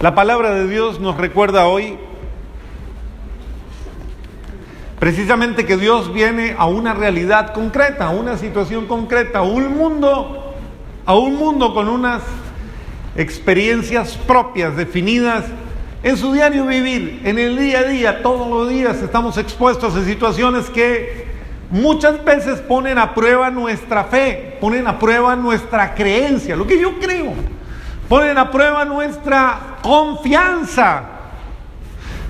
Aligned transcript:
La 0.00 0.14
palabra 0.14 0.54
de 0.54 0.68
Dios 0.68 1.00
nos 1.00 1.16
recuerda 1.16 1.66
hoy 1.66 1.98
precisamente 5.00 5.66
que 5.66 5.76
Dios 5.76 6.12
viene 6.12 6.54
a 6.56 6.66
una 6.66 6.94
realidad 6.94 7.52
concreta, 7.52 8.06
a 8.06 8.10
una 8.10 8.36
situación 8.36 8.86
concreta, 8.86 9.40
a 9.40 9.42
un 9.42 9.76
mundo, 9.76 10.54
a 11.04 11.16
un 11.16 11.34
mundo 11.34 11.74
con 11.74 11.88
unas 11.88 12.22
experiencias 13.16 14.16
propias, 14.24 14.76
definidas 14.76 15.46
en 16.04 16.16
su 16.16 16.32
diario 16.32 16.64
vivir, 16.66 17.20
en 17.24 17.40
el 17.40 17.58
día 17.58 17.80
a 17.80 17.82
día, 17.82 18.22
todos 18.22 18.48
los 18.48 18.70
días 18.70 19.02
estamos 19.02 19.36
expuestos 19.36 19.96
a 19.96 20.04
situaciones 20.04 20.70
que 20.70 21.26
muchas 21.72 22.24
veces 22.24 22.60
ponen 22.60 22.98
a 22.98 23.16
prueba 23.16 23.50
nuestra 23.50 24.04
fe, 24.04 24.58
ponen 24.60 24.86
a 24.86 24.96
prueba 24.96 25.34
nuestra 25.34 25.96
creencia, 25.96 26.54
lo 26.54 26.68
que 26.68 26.80
yo 26.80 27.00
creo, 27.00 27.32
ponen 28.08 28.38
a 28.38 28.50
prueba 28.50 28.84
nuestra 28.84 29.78
confianza. 29.82 31.02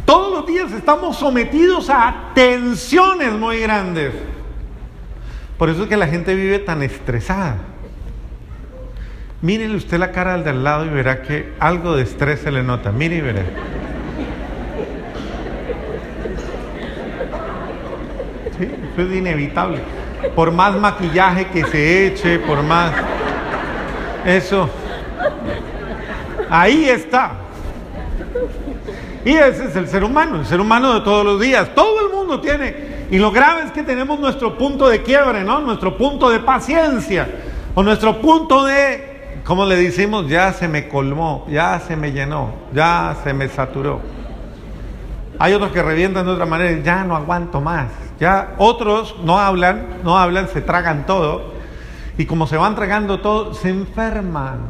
Todos 0.05 0.33
los 0.33 0.47
días 0.47 0.73
estamos 0.73 1.17
sometidos 1.17 1.91
a 1.91 2.31
tensiones 2.35 3.33
muy 3.33 3.61
grandes. 3.61 4.13
Por 5.59 5.69
eso 5.69 5.83
es 5.83 5.89
que 5.89 5.97
la 5.97 6.07
gente 6.07 6.35
vive 6.35 6.59
tan 6.59 6.83
estresada. 6.83 7.57
Mírele 9.41 9.77
usted 9.77 9.99
la 9.99 10.11
cara 10.11 10.35
al 10.35 10.45
de 10.45 10.51
al 10.51 10.65
lado 10.65 10.87
y 10.87 10.89
verá 10.89 11.23
que 11.23 11.53
algo 11.61 11.95
de 11.95 12.03
estrés 12.03 12.41
se 12.41 12.51
le 12.51 12.63
nota. 12.63 12.91
Mire 12.91 13.17
y 13.17 13.21
verá. 13.21 13.43
Eso 18.93 19.03
es 19.03 19.17
inevitable. 19.17 19.79
Por 20.35 20.51
más 20.51 20.75
maquillaje 20.75 21.47
que 21.49 21.65
se 21.67 22.07
eche, 22.07 22.39
por 22.41 22.63
más... 22.63 22.93
Eso. 24.25 24.69
Ahí 26.51 26.89
está. 26.89 27.33
Y 29.25 29.33
ese 29.33 29.67
es 29.67 29.77
el 29.77 29.89
ser 29.89 30.05
humano, 30.05 30.37
el 30.37 30.47
ser 30.47 30.61
humano 30.61 30.95
de 30.95 31.01
todos 31.01 31.25
los 31.25 31.41
días. 31.41 31.75
Todo 31.75 32.07
el 32.07 32.13
mundo 32.15 32.41
tiene. 32.41 33.07
Y 33.11 33.19
lo 33.19 33.31
grave 33.31 33.63
es 33.65 33.73
que 33.73 33.83
tenemos 33.83 34.19
nuestro 34.19 34.57
punto 34.57 34.89
de 34.89 35.03
quiebre, 35.03 35.45
¿no? 35.45 35.61
Nuestro 35.61 35.97
punto 35.97 36.31
de 36.31 36.41
paciencia. 36.41 37.29
O 37.75 37.83
nuestro 37.83 38.21
punto 38.21 38.65
de 38.65 39.19
¿Cómo 39.49 39.65
le 39.65 39.77
decimos? 39.77 40.29
Ya 40.29 40.53
se 40.53 40.69
me 40.69 40.89
colmó, 40.89 41.47
ya 41.49 41.81
se 41.81 41.97
me 41.97 42.13
llenó, 42.13 42.53
ya 42.75 43.17
se 43.25 43.33
me 43.33 43.49
saturó. 43.49 44.03
Hay 45.39 45.55
otros 45.55 45.73
que 45.73 45.83
revientan 45.83 46.27
de 46.27 46.33
otra 46.33 46.45
manera, 46.45 46.83
ya 46.83 47.03
no 47.05 47.17
aguanto 47.17 47.63
más. 47.63 47.87
Ya 48.21 48.57
otros 48.59 49.17
no 49.25 49.41
hablan, 49.41 50.01
no 50.05 50.19
hablan, 50.19 50.49
se 50.49 50.61
tragan 50.61 51.07
todo. 51.07 51.55
Y 52.19 52.27
como 52.27 52.47
se 52.47 52.59
van 52.59 52.75
tragando 52.75 53.21
todo, 53.21 53.55
se 53.55 53.71
enferman. 53.71 54.69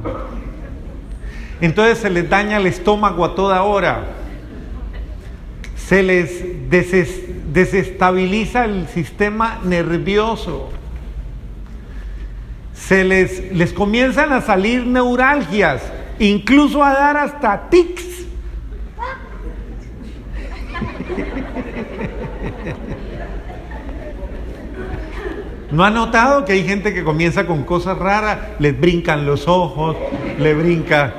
Entonces 1.61 1.98
se 1.98 2.11
les 2.11 2.28
daña 2.28 2.59
el 2.59 2.67
estómago 2.67 3.25
a 3.25 3.34
toda 3.34 3.62
hora. 3.62 4.05
Se 5.77 6.03
les 6.03 6.70
desestabiliza 6.70 8.65
el 8.65 8.89
sistema 8.89 9.61
nervioso 9.65 10.70
se 12.89 13.05
les, 13.05 13.53
les 13.53 13.73
comienzan 13.73 14.33
a 14.33 14.41
salir 14.41 14.87
neuralgias, 14.87 15.83
incluso 16.19 16.83
a 16.83 16.95
dar 16.95 17.19
hasta 17.19 17.69
tics. 17.69 18.05
¿No 25.70 25.84
ha 25.84 25.91
notado 25.91 26.47
que 26.47 26.53
hay 26.55 26.65
gente 26.65 26.95
que 26.95 27.05
comienza 27.05 27.47
con 27.47 27.65
cosas 27.65 27.98
raras? 27.98 28.39
Les 28.59 28.81
brincan 28.81 29.27
los 29.27 29.47
ojos, 29.48 29.97
les 30.39 30.56
brinca, 30.56 31.12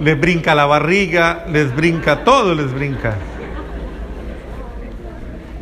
les 0.00 0.18
brinca 0.18 0.54
la 0.54 0.66
barriga, 0.66 1.44
les 1.50 1.74
brinca 1.74 2.24
todo, 2.24 2.54
les 2.54 2.72
brinca. 2.72 3.14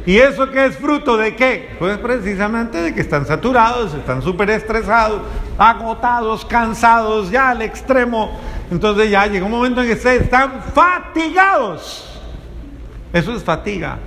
¿Y 0.07 0.19
eso 0.19 0.51
qué 0.51 0.67
es 0.67 0.77
fruto 0.77 1.17
de 1.17 1.35
qué? 1.35 1.71
Pues 1.79 1.97
precisamente 1.99 2.83
de 2.83 2.95
que 2.95 3.01
están 3.01 3.25
saturados, 3.25 3.95
están 3.95 4.21
súper 4.21 4.51
estresados, 4.51 5.23
agotados, 5.57 6.45
cansados, 6.45 7.31
ya 7.31 7.51
al 7.51 7.63
extremo. 7.63 8.39
Entonces 8.71 9.11
ya 9.11 9.27
llega 9.27 9.47
un 9.47 9.53
momento 9.53 9.83
en 9.83 9.89
que 9.89 9.97
se 9.97 10.17
están 10.17 10.63
fatigados. 10.75 12.21
Eso 13.15 13.35
es 13.35 13.43
fatiga. 13.43 13.99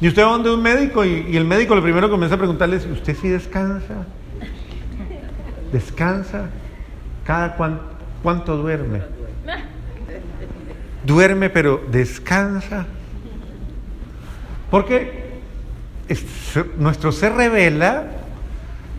Y 0.00 0.08
usted 0.08 0.22
va 0.22 0.30
donde 0.30 0.54
un 0.54 0.62
médico 0.62 1.04
y, 1.04 1.36
el 1.36 1.44
médico 1.44 1.74
lo 1.74 1.82
primero 1.82 2.08
comienza 2.08 2.36
a 2.36 2.38
preguntarle 2.38 2.76
¿usted 2.76 3.16
sí 3.20 3.28
descansa? 3.28 4.06
¿Descansa? 5.70 6.46
¿Cada 7.24 7.56
cuánto 8.22 8.56
duerme? 8.56 9.19
Duerme 11.04 11.50
pero 11.50 11.82
descansa. 11.90 12.86
Porque 14.70 15.40
nuestro 16.78 17.12
ser 17.12 17.32
revela, 17.34 18.06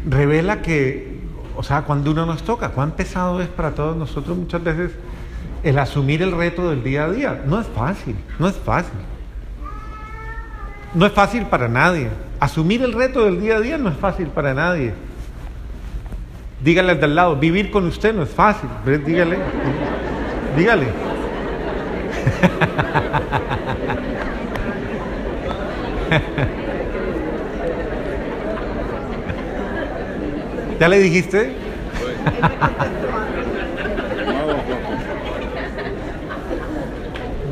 revela 0.07 0.62
que, 0.62 1.19
o 1.56 1.63
sea, 1.63 1.84
cuando 1.84 2.12
uno 2.12 2.25
nos 2.25 2.44
toca, 2.44 2.69
cuán 2.69 2.91
pesado 2.91 3.41
es 3.41 3.47
para 3.47 3.72
todos 3.72 3.95
nosotros 3.95 4.38
muchas 4.38 4.63
veces 4.63 4.91
el 5.63 5.78
asumir 5.78 6.22
el 6.22 6.31
reto 6.31 6.69
del 6.69 6.84
día 6.84 7.06
a 7.06 7.12
día. 7.12 7.44
No 7.45 7.59
es 7.59 7.67
fácil, 7.67 8.16
no 8.39 8.47
es 8.47 8.56
fácil. 8.56 9.00
No 10.94 11.06
es 11.06 11.13
fácil 11.13 11.45
para 11.45 11.68
nadie. 11.68 12.09
Asumir 12.39 12.81
el 12.81 12.94
reto 12.94 13.23
del 13.23 13.39
día 13.39 13.57
a 13.57 13.59
día 13.59 13.78
no 13.78 13.89
es 13.89 13.97
fácil 13.97 14.28
para 14.28 14.53
nadie. 14.53 14.94
Dígale 16.63 16.91
al 16.91 17.00
del 17.00 17.16
lado, 17.16 17.35
vivir 17.35 17.72
con 17.72 17.85
usted 17.85 18.13
no 18.13 18.23
es 18.23 18.29
fácil. 18.29 18.69
Dígale, 18.85 19.39
dígale. 20.57 21.11
¿Ya 30.80 30.90
le 30.90 31.00
dijiste? 31.00 31.56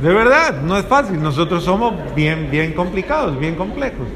De 0.02 0.13
verdad, 0.13 0.62
no 0.62 0.78
es 0.78 0.85
fácil. 0.85 1.22
Nosotros 1.22 1.63
somos 1.63 1.94
bien, 2.16 2.50
bien 2.50 2.74
complicados, 2.74 3.38
bien 3.40 3.56
complejos. 3.56 4.08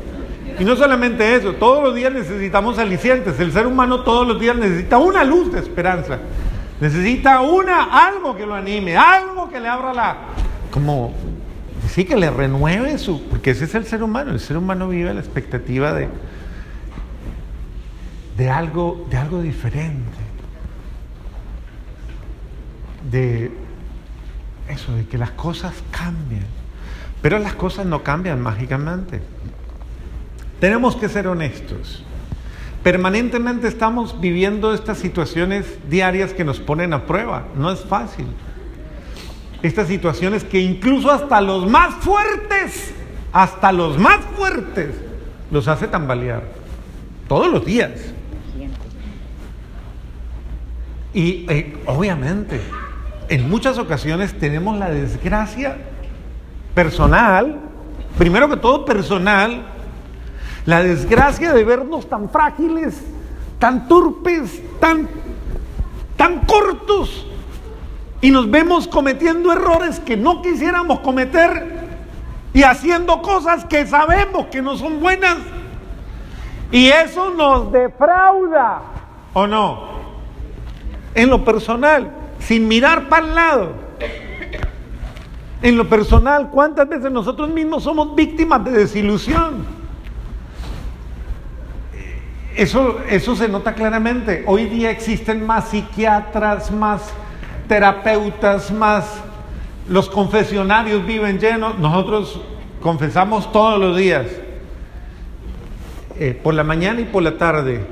Y 0.59 0.65
no 0.65 0.75
solamente 0.75 1.35
eso, 1.35 1.53
todos 1.53 1.83
los 1.83 1.93
días 1.93 2.11
necesitamos 2.11 2.79
alicientes. 2.79 3.39
El 3.39 3.51
ser 3.51 3.67
humano 3.67 4.01
todos 4.01 4.27
los 4.27 4.39
días 4.39 4.55
necesita 4.55 4.97
una 4.97 5.23
luz 5.23 5.51
de 5.51 5.59
esperanza. 5.59 6.17
Necesita 6.79 7.41
una, 7.41 8.07
algo 8.07 8.35
que 8.35 8.45
lo 8.45 8.55
anime, 8.55 8.97
algo 8.97 9.49
que 9.49 9.59
le 9.59 9.67
abra 9.67 9.93
la, 9.93 10.17
como 10.73 11.13
sí, 11.87 12.03
que 12.03 12.15
le 12.15 12.31
renueve 12.31 12.97
su, 12.97 13.21
porque 13.27 13.51
ese 13.51 13.65
es 13.65 13.75
el 13.75 13.85
ser 13.85 14.01
humano, 14.01 14.31
el 14.31 14.39
ser 14.39 14.57
humano 14.57 14.89
vive 14.89 15.13
la 15.13 15.19
expectativa 15.19 15.93
de, 15.93 16.09
de, 18.35 18.49
algo, 18.49 19.05
de 19.11 19.17
algo 19.17 19.43
diferente, 19.43 20.17
de 23.11 23.51
eso, 24.67 24.95
de 24.95 25.05
que 25.05 25.19
las 25.19 25.29
cosas 25.31 25.75
cambien, 25.91 26.47
pero 27.21 27.37
las 27.37 27.53
cosas 27.53 27.85
no 27.85 28.01
cambian 28.01 28.41
mágicamente. 28.41 29.21
Tenemos 30.59 30.95
que 30.95 31.07
ser 31.07 31.27
honestos. 31.27 32.03
Permanentemente 32.81 33.67
estamos 33.67 34.19
viviendo 34.19 34.73
estas 34.73 34.97
situaciones 34.97 35.67
diarias 35.87 36.33
que 36.33 36.43
nos 36.43 36.59
ponen 36.59 36.93
a 36.93 37.05
prueba. 37.05 37.45
No 37.55 37.71
es 37.71 37.81
fácil 37.81 38.25
estas 39.63 39.87
situaciones 39.87 40.43
que 40.43 40.59
incluso 40.59 41.09
hasta 41.09 41.39
los 41.41 41.67
más 41.67 41.95
fuertes, 41.95 42.93
hasta 43.31 43.71
los 43.71 43.97
más 43.97 44.19
fuertes, 44.37 44.93
los 45.49 45.67
hace 45.69 45.87
tambalear. 45.87 46.43
Todos 47.29 47.51
los 47.51 47.65
días. 47.65 47.91
Y 51.13 51.45
eh, 51.49 51.77
obviamente, 51.85 52.59
en 53.29 53.49
muchas 53.49 53.77
ocasiones 53.77 54.37
tenemos 54.37 54.77
la 54.77 54.89
desgracia 54.89 55.77
personal, 56.75 57.61
primero 58.17 58.49
que 58.49 58.57
todo 58.57 58.83
personal, 58.83 59.65
la 60.65 60.83
desgracia 60.83 61.53
de 61.53 61.63
vernos 61.63 62.09
tan 62.09 62.29
frágiles, 62.29 63.01
tan 63.59 63.87
turpes, 63.87 64.61
tan, 64.81 65.07
tan 66.17 66.39
cortos, 66.39 67.27
y 68.23 68.31
nos 68.31 68.49
vemos 68.49 68.87
cometiendo 68.87 69.51
errores 69.51 69.99
que 69.99 70.15
no 70.15 70.41
quisiéramos 70.41 71.01
cometer 71.01 71.77
y 72.53 72.63
haciendo 72.63 73.21
cosas 73.21 73.65
que 73.65 73.85
sabemos 73.85 74.45
que 74.45 74.61
no 74.61 74.77
son 74.77 75.01
buenas. 75.01 75.35
Y 76.71 76.87
eso 76.87 77.31
nos 77.31 77.69
defrauda, 77.73 78.81
¿o 79.33 79.45
no? 79.45 79.89
En 81.13 81.29
lo 81.29 81.43
personal, 81.43 82.13
sin 82.39 82.65
mirar 82.65 83.09
para 83.09 83.27
el 83.27 83.35
lado. 83.35 83.73
En 85.61 85.75
lo 85.75 85.89
personal, 85.89 86.49
¿cuántas 86.49 86.87
veces 86.87 87.11
nosotros 87.11 87.49
mismos 87.49 87.83
somos 87.83 88.15
víctimas 88.15 88.63
de 88.63 88.71
desilusión? 88.71 89.65
Eso, 92.55 92.99
eso 93.09 93.35
se 93.35 93.49
nota 93.49 93.73
claramente. 93.73 94.45
Hoy 94.47 94.67
día 94.67 94.91
existen 94.91 95.45
más 95.45 95.71
psiquiatras, 95.71 96.71
más 96.71 97.13
terapeutas, 97.67 98.71
más 98.71 99.21
Los 99.87 100.09
confesionarios 100.09 101.05
viven 101.05 101.39
llenos, 101.39 101.77
nosotros 101.77 102.39
confesamos 102.81 103.51
todos 103.51 103.79
los 103.79 103.97
días, 103.97 104.27
eh, 106.19 106.39
por 106.41 106.53
la 106.53 106.63
mañana 106.63 107.01
y 107.01 107.05
por 107.05 107.21
la 107.21 107.37
tarde, 107.37 107.85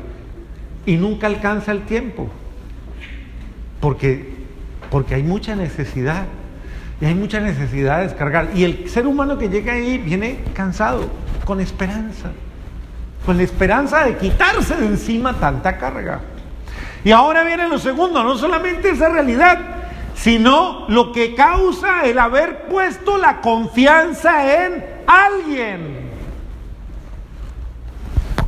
y 0.85 0.95
nunca 0.95 1.27
alcanza 1.27 1.73
el 1.73 1.81
tiempo, 1.81 2.29
porque, 3.81 4.33
porque 4.89 5.15
hay 5.15 5.23
mucha 5.23 5.55
necesidad, 5.55 6.25
y 7.01 7.05
hay 7.05 7.15
mucha 7.15 7.41
necesidad 7.41 7.97
de 7.97 8.03
descargar, 8.03 8.51
y 8.55 8.63
el 8.63 8.89
ser 8.89 9.05
humano 9.05 9.37
que 9.37 9.49
llega 9.49 9.73
ahí 9.73 9.97
viene 9.97 10.39
cansado, 10.53 11.09
con 11.43 11.59
esperanza, 11.59 12.31
con 13.25 13.35
la 13.35 13.43
esperanza 13.43 14.05
de 14.05 14.15
quitarse 14.15 14.77
de 14.77 14.85
encima 14.85 15.33
tanta 15.33 15.77
carga. 15.77 16.21
Y 17.03 17.11
ahora 17.11 17.43
viene 17.43 17.67
lo 17.67 17.79
segundo, 17.79 18.23
no 18.23 18.37
solamente 18.37 18.89
esa 18.89 19.09
realidad, 19.09 19.59
sino 20.15 20.85
lo 20.87 21.11
que 21.11 21.33
causa 21.33 22.05
el 22.05 22.19
haber 22.19 22.65
puesto 22.67 23.17
la 23.17 23.41
confianza 23.41 24.65
en 24.65 24.85
alguien. 25.07 26.11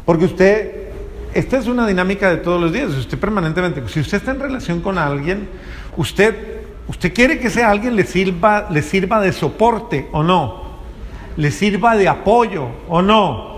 Porque 0.05 0.25
usted, 0.25 0.89
esta 1.33 1.57
es 1.57 1.67
una 1.67 1.87
dinámica 1.87 2.29
de 2.29 2.37
todos 2.37 2.61
los 2.61 2.71
días, 2.71 2.89
usted 2.89 3.17
permanentemente, 3.17 3.81
si 3.87 4.01
usted 4.01 4.17
está 4.17 4.31
en 4.31 4.39
relación 4.39 4.81
con 4.81 4.99
alguien, 4.99 5.49
usted, 5.97 6.61
usted 6.87 7.11
quiere 7.11 7.39
que 7.39 7.47
ese 7.47 7.63
alguien 7.63 7.95
le 7.95 8.03
sirva, 8.03 8.67
le 8.69 8.83
sirva 8.83 9.19
de 9.19 9.33
soporte 9.33 10.09
o 10.11 10.21
no, 10.21 10.63
le 11.37 11.49
sirva 11.49 11.95
de 11.95 12.07
apoyo 12.07 12.67
o 12.87 13.01
no. 13.01 13.53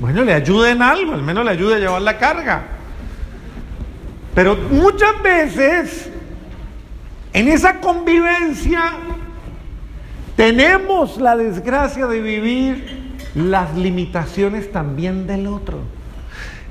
Bueno, 0.00 0.22
le 0.22 0.34
ayude 0.34 0.72
en 0.72 0.82
algo, 0.82 1.14
al 1.14 1.22
menos 1.22 1.44
le 1.44 1.52
ayude 1.52 1.76
a 1.76 1.78
llevar 1.78 2.02
la 2.02 2.18
carga. 2.18 2.81
Pero 4.34 4.56
muchas 4.56 5.22
veces 5.22 6.10
en 7.32 7.48
esa 7.48 7.80
convivencia 7.80 8.92
tenemos 10.36 11.18
la 11.18 11.36
desgracia 11.36 12.06
de 12.06 12.20
vivir 12.20 13.12
las 13.34 13.76
limitaciones 13.76 14.72
también 14.72 15.26
del 15.26 15.46
otro, 15.46 15.78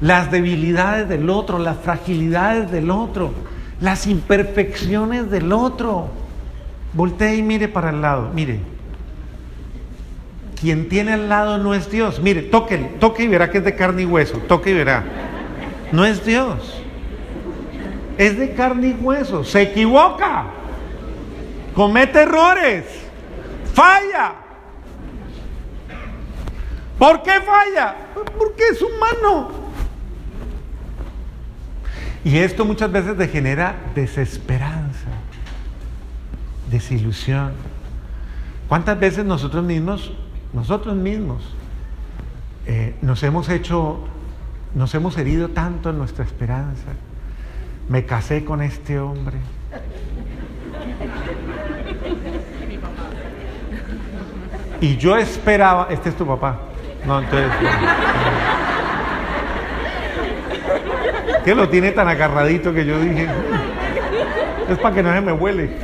las 0.01 0.31
debilidades 0.31 1.07
del 1.07 1.29
otro, 1.29 1.59
las 1.59 1.77
fragilidades 1.77 2.71
del 2.71 2.89
otro, 2.89 3.31
las 3.79 4.07
imperfecciones 4.07 5.29
del 5.29 5.51
otro. 5.51 6.09
Voltee 6.93 7.37
y 7.37 7.43
mire 7.43 7.67
para 7.67 7.91
el 7.91 8.01
lado, 8.01 8.31
mire. 8.33 8.59
Quien 10.59 10.89
tiene 10.89 11.13
al 11.13 11.29
lado 11.29 11.57
no 11.57 11.73
es 11.73 11.89
Dios. 11.89 12.19
Mire, 12.21 12.43
toque, 12.43 12.77
toque 12.99 13.23
y 13.23 13.27
verá 13.27 13.49
que 13.49 13.59
es 13.59 13.63
de 13.63 13.75
carne 13.75 14.03
y 14.03 14.05
hueso. 14.05 14.37
Toque 14.47 14.71
y 14.71 14.73
verá. 14.73 15.03
No 15.91 16.05
es 16.05 16.23
Dios 16.23 16.80
es 18.21 18.37
de 18.37 18.53
carne 18.53 18.89
y 18.89 18.93
hueso, 18.93 19.43
se 19.43 19.63
equivoca, 19.63 20.45
comete 21.73 22.21
errores, 22.21 22.85
falla. 23.73 24.35
¿Por 26.99 27.23
qué 27.23 27.31
falla? 27.41 27.95
Porque 28.13 28.61
es 28.73 28.79
humano. 28.79 29.49
Y 32.23 32.37
esto 32.37 32.63
muchas 32.63 32.91
veces 32.91 33.17
degenera 33.17 33.75
desesperanza, 33.95 35.09
desilusión. 36.69 37.53
¿Cuántas 38.67 38.99
veces 38.99 39.25
nosotros 39.25 39.63
mismos, 39.63 40.13
nosotros 40.53 40.95
mismos, 40.95 41.41
eh, 42.67 42.93
nos 43.01 43.23
hemos 43.23 43.49
hecho, 43.49 44.01
nos 44.75 44.93
hemos 44.93 45.17
herido 45.17 45.49
tanto 45.49 45.89
en 45.89 45.97
nuestra 45.97 46.23
esperanza? 46.23 46.91
Me 47.91 48.05
casé 48.05 48.45
con 48.45 48.61
este 48.61 48.97
hombre. 48.97 49.35
Y 54.79 54.95
yo 54.95 55.17
esperaba, 55.17 55.87
este 55.89 56.07
es 56.07 56.15
tu 56.15 56.25
papá. 56.25 56.57
No, 57.05 57.19
entonces. 57.19 57.51
Que 61.43 61.53
lo 61.53 61.67
tiene 61.67 61.91
tan 61.91 62.07
agarradito 62.07 62.73
que 62.73 62.85
yo 62.85 62.97
dije. 62.97 63.27
Es 64.69 64.77
para 64.77 64.95
que 64.95 65.03
no 65.03 65.11
se 65.11 65.19
me 65.19 65.33
huele. 65.33 65.75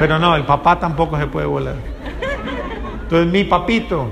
Pero 0.00 0.18
no, 0.18 0.34
el 0.34 0.44
papá 0.44 0.80
tampoco 0.80 1.16
se 1.16 1.28
puede 1.28 1.46
volar. 1.46 1.76
Entonces 3.02 3.32
mi 3.32 3.44
papito, 3.44 4.10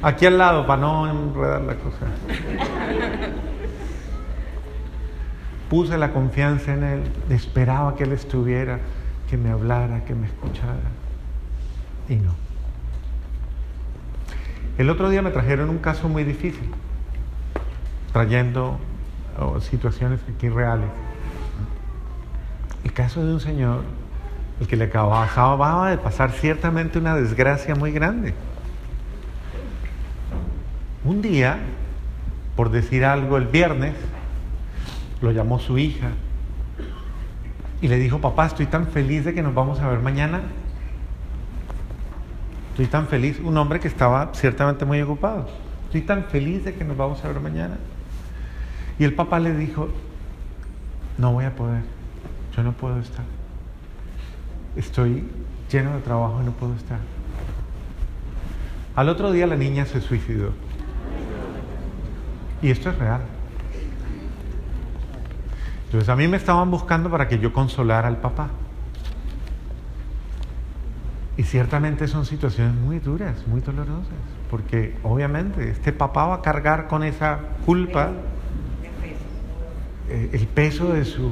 aquí 0.00 0.26
al 0.26 0.38
lado, 0.38 0.64
para 0.64 0.80
no 0.80 1.10
enredar 1.10 1.62
la 1.62 1.74
cosa. 1.74 2.06
Puse 5.70 5.98
la 5.98 6.12
confianza 6.12 6.74
en 6.74 6.84
Él, 6.84 7.02
esperaba 7.30 7.96
que 7.96 8.04
Él 8.04 8.12
estuviera, 8.12 8.78
que 9.28 9.36
me 9.36 9.50
hablara, 9.50 10.04
que 10.04 10.14
me 10.14 10.26
escuchara. 10.26 10.90
Y 12.08 12.16
no. 12.16 12.34
El 14.78 14.90
otro 14.90 15.08
día 15.08 15.22
me 15.22 15.30
trajeron 15.30 15.70
un 15.70 15.78
caso 15.78 16.08
muy 16.08 16.22
difícil, 16.22 16.70
trayendo 18.12 18.78
situaciones 19.60 20.20
aquí 20.34 20.48
reales. 20.48 20.88
El 22.84 22.92
caso 22.92 23.24
de 23.26 23.32
un 23.32 23.40
señor, 23.40 23.82
el 24.60 24.66
que 24.68 24.76
le 24.76 24.84
acababa 24.84 25.90
de 25.90 25.98
pasar 25.98 26.30
ciertamente 26.30 26.98
una 26.98 27.16
desgracia 27.16 27.74
muy 27.74 27.90
grande. 27.90 28.34
Un 31.04 31.22
día, 31.22 31.58
por 32.54 32.70
decir 32.70 33.04
algo, 33.04 33.36
el 33.36 33.46
viernes, 33.46 33.94
lo 35.20 35.32
llamó 35.32 35.58
su 35.58 35.78
hija 35.78 36.10
y 37.80 37.88
le 37.88 37.98
dijo, 37.98 38.20
papá, 38.20 38.46
estoy 38.46 38.66
tan 38.66 38.86
feliz 38.86 39.24
de 39.24 39.34
que 39.34 39.42
nos 39.42 39.54
vamos 39.54 39.80
a 39.80 39.88
ver 39.88 40.00
mañana. 40.00 40.40
Estoy 42.70 42.86
tan 42.86 43.06
feliz, 43.06 43.40
un 43.42 43.56
hombre 43.56 43.80
que 43.80 43.88
estaba 43.88 44.30
ciertamente 44.34 44.84
muy 44.84 45.00
ocupado. 45.00 45.48
Estoy 45.84 46.02
tan 46.02 46.24
feliz 46.24 46.64
de 46.64 46.74
que 46.74 46.84
nos 46.84 46.96
vamos 46.96 47.24
a 47.24 47.28
ver 47.28 47.40
mañana. 47.40 47.76
Y 48.98 49.04
el 49.04 49.14
papá 49.14 49.38
le 49.38 49.54
dijo, 49.54 49.88
no 51.18 51.32
voy 51.32 51.44
a 51.44 51.54
poder, 51.54 51.82
yo 52.56 52.62
no 52.62 52.72
puedo 52.72 52.98
estar. 52.98 53.24
Estoy 54.74 55.24
lleno 55.70 55.94
de 55.94 56.00
trabajo 56.00 56.40
y 56.42 56.46
no 56.46 56.52
puedo 56.52 56.74
estar. 56.74 56.98
Al 58.94 59.08
otro 59.10 59.32
día 59.32 59.46
la 59.46 59.56
niña 59.56 59.84
se 59.84 60.00
suicidó. 60.00 60.52
Y 62.62 62.70
esto 62.70 62.90
es 62.90 62.98
real. 62.98 63.20
Entonces 65.86 66.08
a 66.08 66.16
mí 66.16 66.26
me 66.26 66.36
estaban 66.36 66.70
buscando 66.70 67.10
para 67.10 67.28
que 67.28 67.38
yo 67.38 67.52
consolara 67.52 68.08
al 68.08 68.18
papá. 68.18 68.48
Y 71.36 71.44
ciertamente 71.44 72.08
son 72.08 72.24
situaciones 72.24 72.74
muy 72.74 72.98
duras, 72.98 73.46
muy 73.46 73.60
dolorosas, 73.60 74.14
porque 74.50 74.96
obviamente 75.02 75.70
este 75.70 75.92
papá 75.92 76.26
va 76.26 76.34
a 76.36 76.42
cargar 76.42 76.88
con 76.88 77.04
esa 77.04 77.38
culpa 77.64 78.10
eh, 80.08 80.30
el 80.32 80.46
peso 80.46 80.92
de 80.92 81.04
su... 81.04 81.30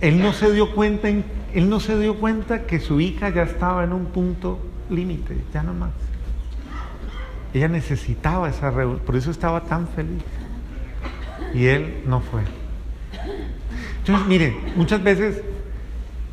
Él 0.00 0.20
no 0.20 0.32
se 0.32 0.52
dio 0.52 0.74
cuenta, 0.74 1.08
él 1.08 1.68
no 1.68 1.80
se 1.80 1.98
dio 1.98 2.16
cuenta 2.18 2.66
que 2.66 2.80
su 2.80 3.00
hija 3.00 3.30
ya 3.30 3.42
estaba 3.42 3.82
en 3.82 3.92
un 3.92 4.06
punto 4.06 4.58
límite, 4.90 5.42
ya 5.52 5.62
no 5.62 5.74
más. 5.74 5.90
Ella 7.54 7.68
necesitaba 7.68 8.48
esa 8.48 8.70
reunión, 8.70 9.00
por 9.00 9.16
eso 9.16 9.30
estaba 9.30 9.62
tan 9.62 9.88
feliz 9.88 10.22
y 11.54 11.66
él 11.66 12.02
no 12.06 12.20
fue. 12.20 12.42
Entonces, 13.98 14.26
miren, 14.26 14.56
muchas 14.76 15.02
veces 15.02 15.42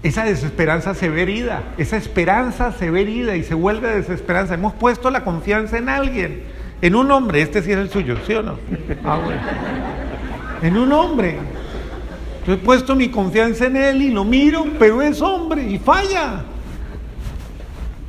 esa 0.01 0.23
desesperanza 0.23 0.93
se 0.93 1.09
ve 1.09 1.23
herida, 1.23 1.63
esa 1.77 1.97
esperanza 1.97 2.71
se 2.71 2.89
ve 2.89 3.01
herida 3.01 3.35
y 3.35 3.43
se 3.43 3.53
vuelve 3.53 3.95
desesperanza. 3.95 4.53
Hemos 4.53 4.73
puesto 4.73 5.11
la 5.11 5.23
confianza 5.23 5.77
en 5.77 5.89
alguien, 5.89 6.43
en 6.81 6.95
un 6.95 7.11
hombre, 7.11 7.41
este 7.41 7.61
sí 7.61 7.71
es 7.71 7.77
el 7.77 7.89
suyo, 7.89 8.17
¿sí 8.25 8.33
o 8.33 8.41
no? 8.41 8.57
Ah, 9.03 9.19
bueno. 9.23 9.41
En 10.61 10.77
un 10.77 10.91
hombre. 10.91 11.37
Yo 12.47 12.53
he 12.53 12.57
puesto 12.57 12.95
mi 12.95 13.09
confianza 13.09 13.65
en 13.65 13.75
él 13.75 14.01
y 14.01 14.09
lo 14.11 14.23
miro, 14.23 14.65
pero 14.79 15.01
es 15.01 15.21
hombre 15.21 15.63
y 15.69 15.77
falla. 15.77 16.43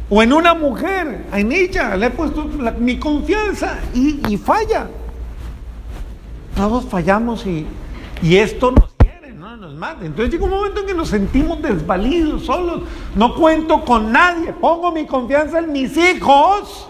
O 0.09 0.23
en 0.23 0.33
una 0.33 0.55
mujer, 0.55 1.27
en 1.33 1.53
ella, 1.53 1.97
le 1.97 2.07
he 2.07 2.11
puesto 2.11 2.49
mi 2.79 2.99
confianza 2.99 3.79
y, 3.93 4.21
y 4.29 4.37
falla. 4.37 4.87
Todos 6.61 6.85
fallamos 6.85 7.47
y, 7.47 7.67
esto 8.37 8.71
nos 8.71 8.93
quiere, 8.99 9.33
¿no? 9.33 9.57
nos 9.57 9.75
mata. 9.75 10.05
Entonces 10.05 10.31
llega 10.31 10.45
un 10.45 10.51
momento 10.51 10.81
en 10.81 10.87
que 10.89 10.93
nos 10.93 11.09
sentimos 11.09 11.63
desvalidos, 11.63 12.45
solos. 12.45 12.83
No 13.15 13.35
cuento 13.35 13.83
con 13.83 14.13
nadie. 14.13 14.53
Pongo 14.53 14.93
mi 14.93 15.07
confianza 15.07 15.61
en 15.61 15.73
mis 15.73 15.97
hijos. 15.97 16.87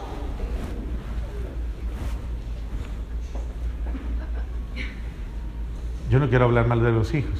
Yo 6.11 6.19
no 6.19 6.29
quiero 6.29 6.47
hablar 6.47 6.67
mal 6.67 6.83
de 6.83 6.91
los 6.91 7.15
hijos. 7.15 7.39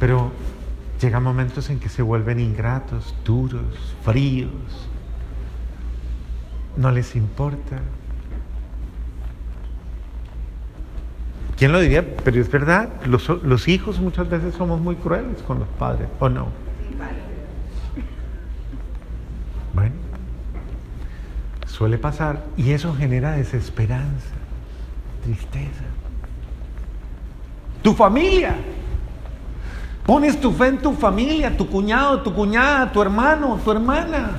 Pero 0.00 0.32
llegan 1.00 1.22
momentos 1.22 1.70
en 1.70 1.78
que 1.78 1.88
se 1.88 2.02
vuelven 2.02 2.40
ingratos, 2.40 3.14
duros, 3.24 3.94
fríos. 4.04 4.50
No 6.76 6.90
les 6.90 7.14
importa. 7.14 7.80
¿Quién 11.62 11.70
lo 11.70 11.78
diría? 11.78 12.04
Pero 12.24 12.40
es 12.40 12.50
verdad, 12.50 12.88
los, 13.06 13.68
hijos 13.68 14.00
muchas 14.00 14.28
veces 14.28 14.52
somos 14.56 14.80
muy 14.80 14.96
crueles 14.96 15.40
con 15.42 15.60
los 15.60 15.68
padres, 15.68 16.08
¿o 16.18 16.28
no? 16.28 16.48
Bueno, 19.72 19.94
suele 21.68 21.98
pasar 21.98 22.42
y 22.56 22.72
eso 22.72 22.92
genera 22.96 23.36
desesperanza, 23.36 24.34
tristeza. 25.22 25.84
Tu 27.80 27.94
familia. 27.94 28.56
Pones 30.04 30.40
tu 30.40 30.50
fe 30.50 30.66
en 30.66 30.78
tu 30.78 30.94
familia, 30.94 31.56
tu 31.56 31.68
cuñado, 31.68 32.22
tu 32.22 32.34
cuñada, 32.34 32.90
tu 32.90 33.00
hermano, 33.00 33.60
tu 33.64 33.70
hermana. 33.70 34.32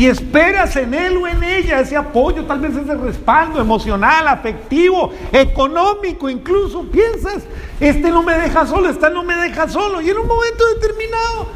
Y 0.00 0.06
esperas 0.06 0.74
en 0.76 0.94
él 0.94 1.18
o 1.18 1.26
en 1.26 1.44
ella 1.44 1.78
ese 1.78 1.94
apoyo, 1.94 2.46
tal 2.46 2.58
vez 2.58 2.74
ese 2.74 2.94
respaldo 2.94 3.60
emocional, 3.60 4.26
afectivo, 4.28 5.12
económico, 5.30 6.30
incluso 6.30 6.84
piensas, 6.90 7.42
este 7.78 8.10
no 8.10 8.22
me 8.22 8.32
deja 8.32 8.64
solo, 8.66 8.88
esta 8.88 9.10
no 9.10 9.22
me 9.22 9.36
deja 9.36 9.68
solo. 9.68 10.00
Y 10.00 10.08
en 10.08 10.16
un 10.16 10.26
momento 10.26 10.64
determinado, 10.74 11.48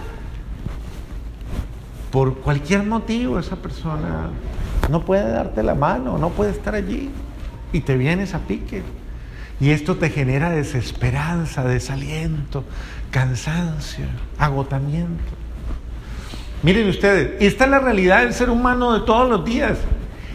por 2.10 2.34
cualquier 2.40 2.82
motivo, 2.82 3.38
esa 3.38 3.56
persona 3.56 4.28
no 4.90 5.06
puede 5.06 5.26
darte 5.26 5.62
la 5.62 5.74
mano, 5.74 6.18
no 6.18 6.28
puede 6.28 6.50
estar 6.50 6.74
allí. 6.74 7.08
Y 7.72 7.80
te 7.80 7.96
vienes 7.96 8.34
a 8.34 8.40
pique. 8.40 8.82
Y 9.58 9.70
esto 9.70 9.96
te 9.96 10.10
genera 10.10 10.50
desesperanza, 10.50 11.64
desaliento, 11.64 12.62
cansancio, 13.10 14.04
agotamiento. 14.36 15.43
Miren 16.64 16.88
ustedes, 16.88 17.32
esta 17.40 17.64
es 17.64 17.70
la 17.70 17.78
realidad 17.78 18.20
del 18.20 18.32
ser 18.32 18.48
humano 18.48 18.94
de 18.94 19.00
todos 19.00 19.28
los 19.28 19.44
días. 19.44 19.76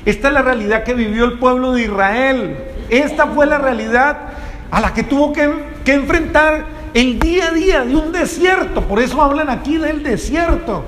Esta 0.06 0.28
es 0.28 0.34
la 0.36 0.44
realidad 0.44 0.84
que 0.84 0.94
vivió 0.94 1.26
el 1.26 1.40
pueblo 1.40 1.72
de 1.72 1.82
Israel. 1.82 2.56
Esta 2.92 3.26
fue 3.26 3.48
la 3.48 3.58
realidad 3.58 4.30
a 4.70 4.80
la 4.80 4.94
que 4.94 5.02
tuvo 5.02 5.34
que, 5.34 5.52
enfrentar 5.88 6.66
el 6.94 7.18
día 7.18 7.48
a 7.48 7.52
día 7.52 7.84
de 7.84 7.96
un 7.96 8.12
desierto. 8.12 8.84
Por 8.84 9.00
eso 9.00 9.20
hablan 9.24 9.50
aquí 9.50 9.78
del 9.80 10.04
desierto. 10.04 10.86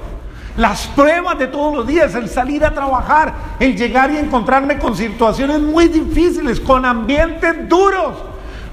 Las 0.57 0.85
pruebas 0.85 1.39
de 1.39 1.47
todos 1.47 1.75
los 1.75 1.87
días, 1.87 2.13
el 2.13 2.29
salir 2.29 2.63
a 2.63 2.71
trabajar, 2.71 3.33
el 3.59 3.75
llegar 3.75 4.11
y 4.11 4.17
encontrarme 4.17 4.77
con 4.77 4.95
situaciones 4.95 5.59
muy 5.59 5.87
difíciles, 5.87 6.59
con 6.59 6.85
ambientes 6.85 7.67
duros, 7.67 8.13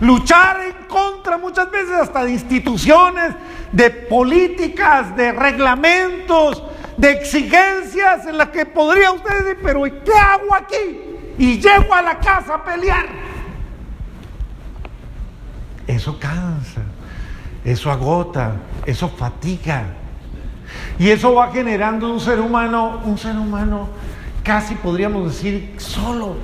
luchar 0.01 0.61
contra 0.89 1.39
muchas 1.39 1.71
veces 1.71 1.93
hasta 1.93 2.25
de 2.25 2.33
instituciones, 2.33 3.35
de 3.73 3.91
políticas, 3.91 5.15
de 5.17 5.33
reglamentos, 5.33 6.63
de 6.97 7.13
exigencias 7.13 8.27
en 8.27 8.39
las 8.39 8.49
que 8.49 8.67
podría 8.67 9.13
usted 9.13 9.45
decir, 9.45 9.59
pero 9.63 9.83
¿qué 9.83 10.13
hago 10.13 10.55
aquí? 10.55 11.01
Y 11.39 11.61
llego 11.61 11.95
a 11.95 12.03
la 12.03 12.19
casa 12.19 12.55
a 12.55 12.65
pelear. 12.65 13.07
Eso 15.87 16.19
cansa, 16.19 16.83
eso 17.65 17.91
agota, 17.91 18.57
eso 18.85 19.09
fatiga. 19.09 19.85
Y 20.99 21.09
eso 21.11 21.35
va 21.35 21.53
generando 21.53 22.13
un 22.13 22.21
ser 22.21 22.41
humano, 22.41 23.01
un 23.05 23.17
ser 23.17 23.37
humano 23.37 23.89
casi 24.49 24.75
podríamos 24.77 25.27
decir 25.27 25.75
solo. 25.77 26.37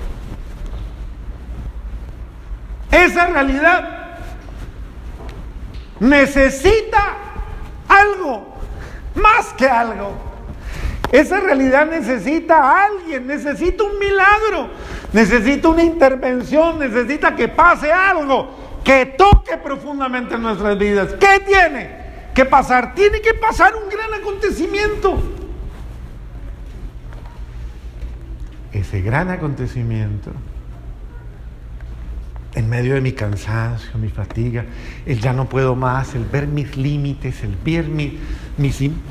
Esa 2.90 3.28
realidad 3.28 4.03
necesita 6.04 7.16
algo, 7.88 8.54
más 9.14 9.52
que 9.54 9.66
algo. 9.66 10.12
Esa 11.12 11.40
realidad 11.40 11.86
necesita 11.86 12.58
a 12.58 12.86
alguien, 12.86 13.26
necesita 13.26 13.84
un 13.84 13.98
milagro, 13.98 14.70
necesita 15.12 15.68
una 15.68 15.84
intervención, 15.84 16.78
necesita 16.78 17.36
que 17.36 17.48
pase 17.48 17.92
algo 17.92 18.80
que 18.82 19.06
toque 19.06 19.56
profundamente 19.58 20.36
nuestras 20.38 20.76
vidas. 20.76 21.14
¿Qué 21.14 21.40
tiene? 21.46 22.04
que 22.34 22.44
pasar, 22.44 22.94
tiene 22.94 23.20
que 23.20 23.32
pasar 23.32 23.74
un 23.76 23.88
gran 23.88 24.12
acontecimiento. 24.12 25.22
Ese 28.72 29.00
gran 29.00 29.30
acontecimiento, 29.30 30.32
en 32.54 32.68
medio 32.68 32.94
de 32.94 33.00
mi 33.00 33.12
cansancio, 33.12 33.98
mi 33.98 34.08
fatiga, 34.08 34.64
el 35.06 35.20
ya 35.20 35.32
no 35.32 35.48
puedo 35.48 35.74
más, 35.74 36.14
el 36.14 36.24
ver 36.24 36.46
mis 36.46 36.76
límites, 36.76 37.42
el 37.42 37.56
ver 37.56 37.88
mis, 37.88 38.12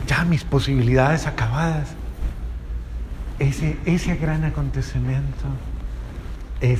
ya 0.07 0.23
mis 0.23 0.43
posibilidades 0.43 1.27
acabadas, 1.27 1.89
ese, 3.39 3.77
ese 3.85 4.15
gran 4.15 4.45
acontecimiento 4.45 5.45
es 6.62 6.79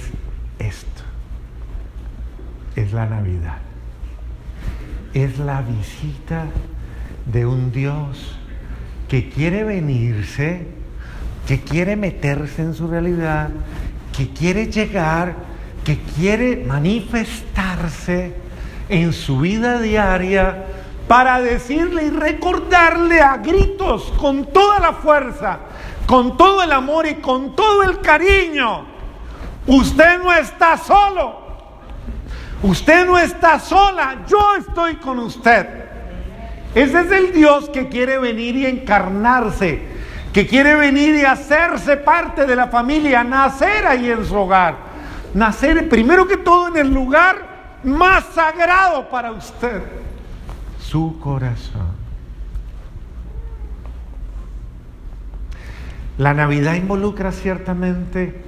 esto, 0.60 1.03
es 2.75 2.93
la 2.93 3.08
Navidad. 3.08 3.58
Es 5.13 5.38
la 5.38 5.62
visita 5.62 6.46
de 7.25 7.46
un 7.46 7.72
Dios 7.72 8.38
que 9.10 9.29
quiere 9.29 9.63
venirse, 9.63 10.65
que 11.46 11.60
quiere 11.62 11.96
meterse 11.96 12.62
en 12.62 12.74
su 12.74 12.88
realidad, 12.88 13.50
que 14.15 14.29
quiere 14.29 14.72
llegar, 14.72 15.36
que 15.84 16.00
quiere 16.16 16.63
manifestarse 16.66 18.36
en 18.90 19.13
su 19.13 19.40
vida 19.40 19.80
diaria 19.82 20.66
para 21.08 21.42
decirle 21.42 22.06
y 22.06 22.10
recordarle 22.10 23.22
a 23.22 23.38
gritos 23.38 24.13
con 24.18 24.46
toda 24.46 24.80
la 24.80 24.94
fuerza, 24.94 25.60
con 26.06 26.38
todo 26.38 26.63
el 26.63 26.72
amor 26.72 27.06
y 27.08 27.16
con 27.16 27.56
todo 27.56 27.84
el 27.84 28.00
cariño, 28.00 28.86
usted 29.68 30.22
no 30.22 30.34
está 30.34 30.78
solo. 30.78 31.44
Usted 32.63 33.06
no 33.06 33.18
está 33.18 33.60
sola, 33.60 34.24
yo 34.25 34.56
estoy 34.58 34.96
con 34.96 35.20
usted. 35.20 35.68
Ese 36.74 37.02
es 37.02 37.12
el 37.12 37.34
Dios 37.34 37.70
que 37.70 37.90
quiere 37.90 38.18
venir 38.18 38.56
y 38.56 38.66
encarnarse, 38.66 39.82
que 40.32 40.48
quiere 40.48 40.75
venir 40.75 41.16
y 41.16 41.25
hacerse 41.25 41.98
parte 41.98 42.46
de 42.46 42.56
la 42.56 42.68
familia, 42.68 43.22
nacer 43.24 43.86
ahí 43.86 44.10
en 44.10 44.25
su 44.25 44.36
hogar. 44.36 44.75
Nacer 45.34 45.90
primero 45.90 46.28
que 46.28 46.38
todo 46.38 46.68
en 46.68 46.78
el 46.78 46.94
lugar 46.94 47.80
más 47.84 48.25
sagrado 48.34 49.10
para 49.10 49.32
usted, 49.32 49.82
su 50.80 51.20
corazón. 51.20 52.04
La 56.18 56.34
Navidad 56.34 56.75
involucra 56.75 57.32
ciertamente 57.32 58.44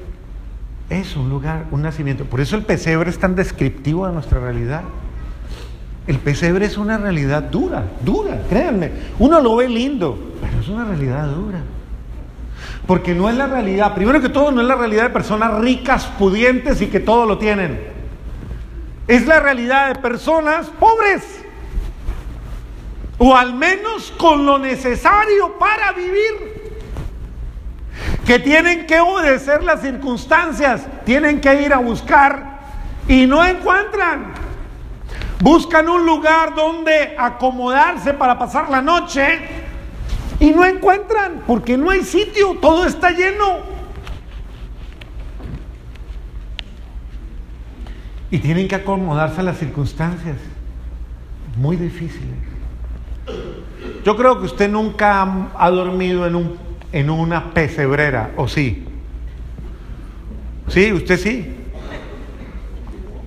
es 0.90 1.16
un 1.16 1.30
lugar, 1.30 1.66
un 1.72 1.82
nacimiento. 1.82 2.26
Por 2.26 2.42
eso 2.42 2.56
el 2.56 2.64
pesebre 2.64 3.10
es 3.10 3.18
tan 3.18 3.36
descriptivo 3.36 4.06
de 4.06 4.14
nuestra 4.14 4.40
realidad. 4.40 4.84
El 6.06 6.20
pesebre 6.20 6.68
es 6.68 6.78
una 6.78 7.00
realidad 7.00 7.42
dura, 7.44 7.86
dura, 8.02 8.44
créanme. 8.48 8.92
Uno 9.18 9.42
lo 9.42 9.56
ve 9.56 9.68
lindo, 9.68 10.18
pero 10.40 10.62
es 10.62 10.68
una 10.68 10.86
realidad 10.86 11.28
dura. 11.30 11.60
Porque 12.88 13.16
no 13.16 13.30
es 13.30 13.36
la 13.36 13.48
realidad, 13.48 13.96
primero 13.96 14.22
que 14.22 14.30
todo, 14.30 14.52
no 14.52 14.62
es 14.62 14.68
la 14.68 14.76
realidad 14.76 15.04
de 15.04 15.10
personas 15.10 15.60
ricas, 15.60 16.06
pudientes 16.20 16.82
y 16.82 16.88
que 16.88 17.00
todo 17.00 17.26
lo 17.26 17.38
tienen. 17.38 17.80
Es 19.08 19.26
la 19.26 19.40
realidad 19.40 19.90
de 19.90 19.96
personas 19.96 20.68
pobres. 20.80 21.24
O 23.18 23.36
al 23.36 23.54
menos 23.54 24.14
con 24.18 24.46
lo 24.46 24.60
necesario 24.60 25.58
para 25.58 25.94
vivir 25.94 26.66
que 28.26 28.40
tienen 28.40 28.86
que 28.86 29.00
obedecer 29.00 29.64
las 29.64 29.82
circunstancias, 29.82 30.86
tienen 31.06 31.40
que 31.40 31.62
ir 31.62 31.74
a 31.74 31.78
buscar 31.78 32.60
y 33.08 33.26
no 33.26 33.44
encuentran. 33.44 34.34
Buscan 35.40 35.88
un 35.90 36.06
lugar 36.06 36.56
donde 36.56 37.16
acomodarse 37.18 38.14
para 38.14 38.38
pasar 38.38 38.70
la 38.70 38.82
noche 38.82 39.65
y 40.40 40.52
no 40.52 40.66
encuentran 40.66 41.44
porque 41.46 41.78
no 41.78 41.90
hay 41.90 42.04
sitio, 42.04 42.58
todo 42.62 42.86
está 42.86 43.12
lleno. 43.12 43.76
Y 48.32 48.40
tienen 48.40 48.68
que 48.68 48.76
acomodarse 48.76 49.42
a 49.42 49.44
las 49.44 49.58
circunstancias 49.58 50.38
muy 51.58 51.78
difíciles. 51.78 52.36
Yo 54.04 54.16
creo 54.18 54.40
que 54.40 54.46
usted 54.46 54.70
nunca 54.70 55.50
ha 55.58 55.70
dormido 55.70 56.28
en 56.28 56.36
un 56.36 56.66
en 56.96 57.10
una 57.10 57.52
pesebrera, 57.54 58.32
¿o 58.38 58.48
sí? 58.48 58.86
Sí, 60.70 60.94
usted 60.94 61.18
sí. 61.20 61.54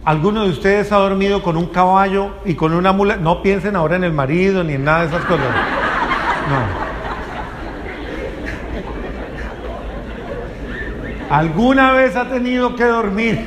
¿Alguno 0.06 0.44
de 0.44 0.50
ustedes 0.50 0.90
ha 0.90 0.96
dormido 0.96 1.42
con 1.42 1.58
un 1.58 1.66
caballo 1.66 2.30
y 2.46 2.54
con 2.54 2.72
una 2.72 2.92
mula? 2.92 3.16
No 3.16 3.42
piensen 3.42 3.76
ahora 3.76 3.96
en 3.96 4.04
el 4.04 4.12
marido 4.14 4.64
ni 4.64 4.72
en 4.72 4.84
nada 4.84 5.00
de 5.00 5.08
esas 5.08 5.24
cosas. 5.26 5.54
No. 6.48 6.87
¿Alguna 11.30 11.92
vez 11.92 12.16
ha 12.16 12.28
tenido 12.28 12.74
que 12.74 12.84
dormir 12.84 13.38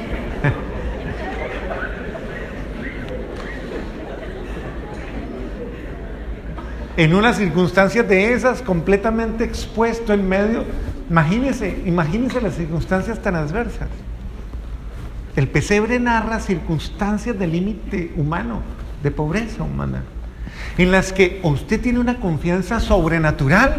en 6.97 7.15
unas 7.15 7.37
circunstancias 7.37 8.07
de 8.07 8.33
esas, 8.33 8.61
completamente 8.61 9.43
expuesto 9.43 10.13
en 10.13 10.27
medio. 10.27 10.65
Imagínense, 11.09 11.81
imagínense 11.85 12.39
las 12.41 12.55
circunstancias 12.55 13.21
tan 13.21 13.35
adversas. 13.35 13.87
El 15.35 15.47
pesebre 15.47 15.99
narra 15.99 16.39
circunstancias 16.39 17.37
de 17.39 17.47
límite 17.47 18.13
humano, 18.17 18.61
de 19.01 19.11
pobreza 19.11 19.63
humana. 19.63 20.03
en 20.77 20.91
las 20.91 21.11
que 21.11 21.39
usted 21.43 21.81
tiene 21.81 21.99
una 21.99 22.17
confianza 22.17 22.79
sobrenatural, 22.79 23.77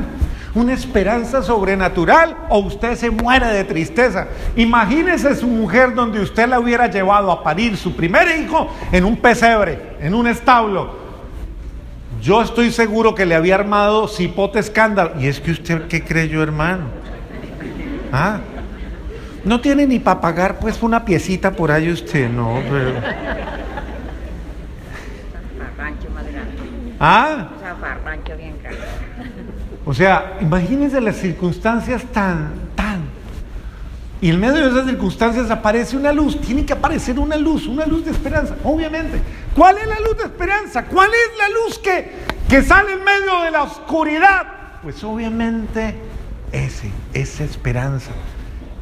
una 0.54 0.74
esperanza 0.74 1.42
sobrenatural, 1.42 2.36
o 2.48 2.58
usted 2.58 2.94
se 2.96 3.10
muere 3.10 3.46
de 3.46 3.64
tristeza. 3.64 4.28
Imagínese 4.56 5.34
su 5.34 5.46
mujer 5.46 5.94
donde 5.94 6.20
usted 6.20 6.48
la 6.48 6.60
hubiera 6.60 6.88
llevado 6.88 7.32
a 7.32 7.42
parir 7.42 7.76
su 7.76 7.96
primer 7.96 8.28
hijo 8.38 8.68
en 8.92 9.04
un 9.04 9.16
pesebre, 9.16 9.96
en 10.00 10.14
un 10.14 10.26
establo. 10.26 11.00
Yo 12.20 12.42
estoy 12.42 12.70
seguro 12.70 13.14
que 13.14 13.26
le 13.26 13.34
había 13.34 13.56
armado 13.56 14.06
cipote 14.06 14.58
escándalo. 14.58 15.12
Y 15.18 15.26
es 15.26 15.40
que 15.40 15.50
usted, 15.50 15.88
¿qué 15.88 16.04
creyó, 16.04 16.42
hermano? 16.42 16.84
¿Ah? 18.12 18.38
No 19.44 19.60
tiene 19.60 19.86
ni 19.86 19.98
para 19.98 20.20
pagar 20.20 20.58
pues 20.60 20.82
una 20.82 21.04
piecita 21.04 21.50
por 21.50 21.72
ahí 21.72 21.90
usted, 21.90 22.28
no, 22.30 22.60
pero... 22.70 22.92
¿Ah? 27.00 27.48
O 29.84 29.92
sea, 29.92 30.38
imagínense 30.40 31.00
las 31.00 31.16
circunstancias 31.16 32.02
tan, 32.12 32.52
tan. 32.74 33.02
Y 34.20 34.30
en 34.30 34.38
medio 34.38 34.62
de 34.64 34.68
esas 34.68 34.86
circunstancias 34.86 35.50
aparece 35.50 35.96
una 35.96 36.12
luz. 36.12 36.40
Tiene 36.40 36.64
que 36.64 36.72
aparecer 36.72 37.18
una 37.18 37.36
luz, 37.36 37.66
una 37.66 37.86
luz 37.86 38.04
de 38.04 38.12
esperanza, 38.12 38.54
obviamente. 38.62 39.20
¿Cuál 39.56 39.78
es 39.78 39.86
la 39.88 39.98
luz 40.00 40.16
de 40.16 40.24
esperanza? 40.24 40.84
¿Cuál 40.84 41.10
es 41.10 41.38
la 41.38 41.48
luz 41.48 41.78
que, 41.78 42.12
que 42.48 42.62
sale 42.62 42.92
en 42.92 43.04
medio 43.04 43.42
de 43.42 43.50
la 43.50 43.64
oscuridad? 43.64 44.46
Pues 44.82 45.02
obviamente 45.02 45.96
ese, 46.52 46.90
esa 47.12 47.44
esperanza 47.44 48.12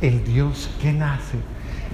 el 0.00 0.25
Dios 0.25 0.71
que 0.80 0.92
nace, 0.92 1.38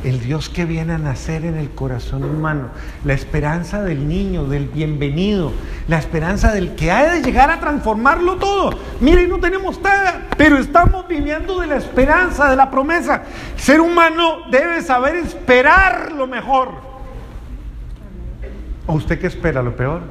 el 0.04 0.20
Dios 0.20 0.48
que 0.48 0.64
viene 0.64 0.92
a 0.92 0.98
nacer 0.98 1.44
en 1.44 1.56
el 1.56 1.70
corazón 1.70 2.24
humano, 2.24 2.68
la 3.04 3.14
esperanza 3.14 3.82
del 3.82 4.08
niño, 4.08 4.44
del 4.44 4.66
bienvenido, 4.66 5.52
la 5.88 5.98
esperanza 5.98 6.52
del 6.52 6.74
que 6.74 6.90
ha 6.90 7.14
de 7.14 7.22
llegar 7.22 7.50
a 7.50 7.60
transformarlo 7.60 8.36
todo. 8.36 8.78
Miren, 9.00 9.28
no 9.28 9.38
tenemos 9.38 9.80
nada, 9.80 10.26
pero 10.36 10.58
estamos 10.58 11.08
viviendo 11.08 11.60
de 11.60 11.66
la 11.66 11.76
esperanza, 11.76 12.50
de 12.50 12.56
la 12.56 12.70
promesa. 12.70 13.22
El 13.54 13.60
ser 13.60 13.80
humano 13.80 14.42
debe 14.50 14.82
saber 14.82 15.16
esperar 15.16 16.12
lo 16.12 16.26
mejor. 16.26 16.70
¿O 18.86 18.94
usted 18.94 19.18
qué 19.18 19.26
espera? 19.26 19.62
¿Lo 19.62 19.74
peor? 19.74 20.02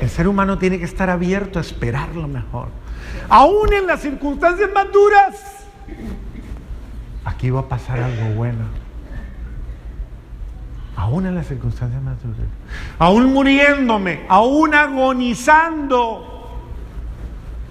El 0.00 0.08
ser 0.08 0.26
humano 0.26 0.58
tiene 0.58 0.78
que 0.78 0.84
estar 0.84 1.10
abierto 1.10 1.58
a 1.58 1.62
esperar 1.62 2.14
lo 2.14 2.26
mejor 2.26 2.68
aún 3.28 3.72
en 3.72 3.86
las 3.86 4.00
circunstancias 4.00 4.70
más 4.74 4.90
duras, 4.92 5.66
aquí 7.24 7.50
va 7.50 7.60
a 7.60 7.68
pasar 7.68 8.00
algo 8.00 8.34
bueno. 8.34 8.64
Aún 10.96 11.26
en 11.26 11.34
las 11.34 11.48
circunstancias 11.48 12.00
más 12.02 12.22
duras, 12.22 12.46
aún 12.98 13.32
muriéndome, 13.32 14.24
aún 14.28 14.74
agonizando, 14.74 16.62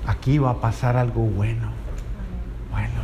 aquí 0.05 0.37
va 0.37 0.51
a 0.51 0.55
pasar 0.55 0.97
algo 0.97 1.21
bueno. 1.21 1.69
Bueno. 2.69 3.01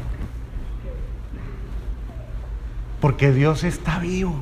Porque 3.00 3.32
Dios 3.32 3.64
está 3.64 4.00
vivo, 4.00 4.36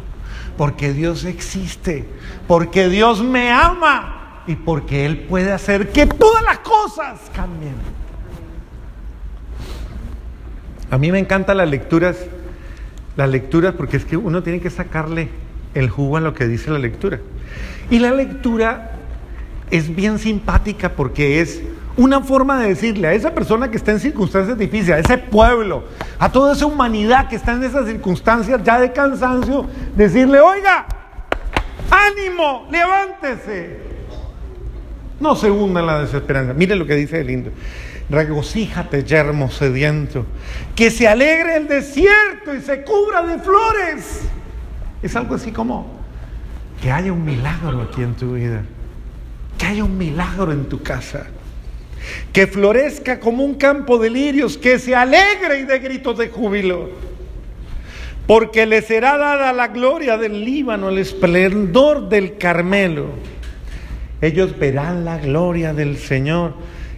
porque 0.58 0.94
Dios 0.94 1.26
existe, 1.26 2.10
porque 2.48 2.90
Dios 2.90 3.22
me 3.22 3.52
ama 3.52 4.42
y 4.48 4.56
porque 4.56 5.06
Él 5.06 5.20
puede 5.20 5.52
hacer 5.52 5.92
que 5.92 6.08
todas 6.08 6.44
las 6.44 6.60
cosas 6.60 7.20
cambien. 7.36 7.76
A 10.90 10.98
mí 10.98 11.12
me 11.12 11.20
encantan 11.20 11.58
las 11.58 11.70
lecturas, 11.70 12.18
las 13.16 13.30
lecturas 13.30 13.74
porque 13.76 13.98
es 13.98 14.06
que 14.06 14.18
uno 14.18 14.44
tiene 14.44 14.62
que 14.62 14.70
sacarle 14.70 15.30
el 15.74 15.90
jugo 15.90 16.18
a 16.18 16.22
lo 16.22 16.34
que 16.34 16.48
dice 16.48 16.72
la 16.72 16.80
lectura. 16.80 17.20
Y 17.90 18.00
la 18.00 18.12
lectura 18.12 18.92
es 19.70 19.94
bien 19.94 20.18
simpática 20.20 20.90
porque 20.90 21.42
es 21.42 21.62
una 21.98 22.22
forma 22.22 22.60
de 22.60 22.70
decirle 22.70 23.08
a 23.08 23.14
esa 23.14 23.34
persona 23.34 23.70
que 23.72 23.78
está 23.78 23.92
en 23.92 24.00
circunstancias 24.00 24.58
difíciles, 24.58 24.96
a 24.96 25.00
ese 25.00 25.18
pueblo, 25.18 25.84
a 26.20 26.32
toda 26.32 26.54
esa 26.54 26.66
humanidad 26.66 27.28
que 27.28 27.36
está 27.36 27.54
en 27.54 27.64
esas 27.64 27.88
circunstancias 27.88 28.62
ya 28.64 28.80
de 28.80 28.94
cansancio, 28.94 29.66
decirle, 29.96 30.40
oiga, 30.40 30.86
ánimo, 31.90 32.68
levántese, 32.72 33.80
no 35.20 35.36
se 35.36 35.50
hunda 35.50 35.80
en 35.80 35.88
la 35.88 36.02
desesperanza. 36.02 36.54
Mire 36.54 36.76
lo 36.76 36.86
que 36.86 36.96
dice 36.96 37.20
el 37.20 37.28
lindo. 37.28 37.52
Regocíjate, 38.10 39.04
yermo 39.04 39.52
sediento. 39.52 40.26
Que 40.76 40.92
se 40.92 41.08
alegre 41.08 41.58
el 41.58 41.68
desierto 41.68 42.56
y 42.56 42.62
se 42.62 42.84
cubra 42.84 43.22
de 43.24 43.40
flores. 43.40 44.22
Es 45.02 45.16
algo 45.16 45.36
así 45.36 45.52
como 45.52 45.98
que 46.82 46.92
haya 46.92 47.12
un 47.12 47.26
milagro 47.26 47.82
aquí 47.82 48.02
en 48.02 48.16
tu 48.16 48.34
vida. 48.34 48.64
Que 49.58 49.66
haya 49.66 49.84
un 49.84 49.98
milagro 49.98 50.52
en 50.52 50.70
tu 50.70 50.82
casa. 50.82 51.28
Que 52.32 52.48
florezca 52.48 53.20
como 53.20 53.44
un 53.44 53.56
campo 53.56 53.98
de 53.98 54.10
lirios. 54.10 54.58
Que 54.58 54.80
se 54.80 54.96
alegre 54.96 55.60
y 55.60 55.64
de 55.64 55.80
gritos 55.80 56.18
de 56.18 56.30
júbilo. 56.30 56.90
Porque 58.26 58.66
le 58.66 58.82
será 58.82 59.18
dada 59.18 59.54
la 59.54 59.70
gloria 59.70 60.18
del 60.18 60.44
Líbano, 60.44 60.90
el 60.90 60.98
esplendor 60.98 62.10
del 62.10 62.38
Carmelo 62.38 63.08
ellos 64.22 64.58
verán 64.58 65.06
la 65.06 65.18
gloria 65.18 65.74
del 65.74 65.98
Señor 65.98 66.54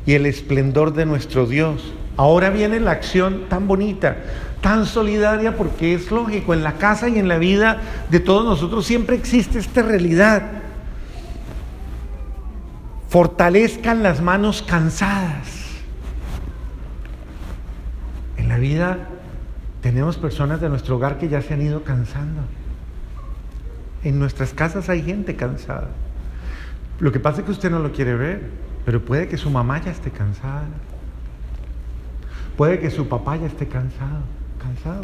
y 0.09 0.15
el 0.15 0.25
esplendor 0.25 0.93
de 0.93 1.05
nuestro 1.05 1.45
Dios. 1.45 1.93
Ahora 2.17 2.49
viene 2.49 2.79
la 2.79 2.89
acción 2.89 3.47
tan 3.47 3.67
bonita, 3.67 4.17
tan 4.59 4.87
solidaria, 4.87 5.55
porque 5.55 5.93
es 5.93 6.09
lógico, 6.09 6.55
en 6.55 6.63
la 6.63 6.79
casa 6.79 7.09
y 7.09 7.19
en 7.19 7.27
la 7.27 7.37
vida 7.37 7.79
de 8.09 8.19
todos 8.19 8.43
nosotros 8.43 8.87
siempre 8.87 9.15
existe 9.15 9.59
esta 9.59 9.83
realidad. 9.83 10.41
Fortalezcan 13.09 14.01
las 14.01 14.19
manos 14.19 14.63
cansadas. 14.63 15.45
En 18.37 18.49
la 18.49 18.57
vida 18.57 19.09
tenemos 19.83 20.17
personas 20.17 20.59
de 20.59 20.69
nuestro 20.69 20.95
hogar 20.95 21.19
que 21.19 21.29
ya 21.29 21.43
se 21.43 21.53
han 21.53 21.61
ido 21.61 21.83
cansando. 21.83 22.41
En 24.03 24.17
nuestras 24.17 24.55
casas 24.55 24.89
hay 24.89 25.03
gente 25.03 25.35
cansada. 25.35 25.89
Lo 26.99 27.11
que 27.11 27.19
pasa 27.19 27.41
es 27.41 27.45
que 27.45 27.51
usted 27.51 27.69
no 27.69 27.77
lo 27.77 27.91
quiere 27.91 28.15
ver, 28.15 28.68
pero 28.89 29.05
puede 29.05 29.27
que 29.27 29.37
su 29.37 29.51
mamá 29.51 29.79
ya 29.79 29.91
esté 29.91 30.09
cansada. 30.09 30.65
Puede 32.57 32.79
que 32.79 32.89
su 32.89 33.07
papá 33.07 33.35
ya 33.35 33.45
esté 33.45 33.67
cansado, 33.67 34.23
cansado. 34.59 35.03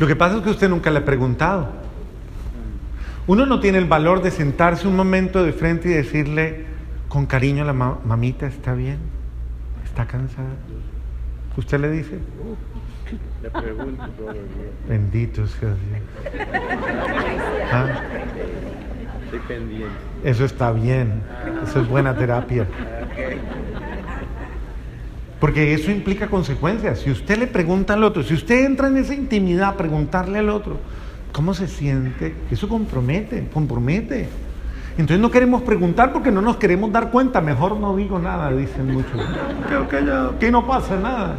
Lo 0.00 0.08
que 0.08 0.16
pasa 0.16 0.38
es 0.38 0.42
que 0.42 0.50
usted 0.50 0.68
nunca 0.68 0.90
le 0.90 0.98
ha 0.98 1.04
preguntado. 1.04 1.68
Uno 3.28 3.46
no 3.46 3.60
tiene 3.60 3.78
el 3.78 3.84
valor 3.84 4.20
de 4.20 4.32
sentarse 4.32 4.88
un 4.88 4.96
momento 4.96 5.44
de 5.44 5.52
frente 5.52 5.90
y 5.90 5.92
decirle 5.92 6.66
con 7.06 7.26
cariño 7.26 7.62
a 7.62 7.66
la 7.66 7.72
mamita, 7.72 8.48
¿está 8.48 8.74
bien? 8.74 8.98
¿Está 9.84 10.08
cansada? 10.08 10.56
¿Usted 11.56 11.78
le 11.78 11.90
dice? 11.92 12.18
Le 13.44 13.50
pregunto 13.50 14.08
todo 14.18 14.30
el 14.30 14.48
día. 14.48 14.70
Bendito 14.88 15.46
sea 15.46 15.68
Dios. 15.68 16.00
¿Ah? 17.70 17.86
Estoy 19.34 19.56
pendiente. 19.56 19.94
Eso 20.22 20.44
está 20.44 20.70
bien. 20.70 21.22
Eso 21.62 21.80
es 21.80 21.88
buena 21.88 22.14
terapia. 22.14 22.66
Porque 25.40 25.74
eso 25.74 25.90
implica 25.90 26.28
consecuencias. 26.28 27.00
Si 27.00 27.10
usted 27.10 27.38
le 27.38 27.46
pregunta 27.46 27.94
al 27.94 28.04
otro, 28.04 28.22
si 28.22 28.34
usted 28.34 28.64
entra 28.64 28.88
en 28.88 28.96
esa 28.96 29.14
intimidad 29.14 29.70
a 29.70 29.76
preguntarle 29.76 30.38
al 30.38 30.48
otro, 30.48 30.78
¿cómo 31.32 31.52
se 31.52 31.66
siente? 31.66 32.34
Eso 32.50 32.68
compromete, 32.68 33.48
compromete. 33.52 34.28
Entonces 34.92 35.18
no 35.18 35.30
queremos 35.30 35.62
preguntar 35.62 36.12
porque 36.12 36.30
no 36.30 36.40
nos 36.40 36.56
queremos 36.56 36.92
dar 36.92 37.10
cuenta. 37.10 37.40
Mejor 37.40 37.76
no 37.76 37.96
digo 37.96 38.20
nada, 38.20 38.52
dicen 38.52 38.92
muchos. 38.92 39.20
Que, 39.90 40.28
que 40.38 40.50
no 40.52 40.66
pasa 40.66 40.96
nada. 40.96 41.38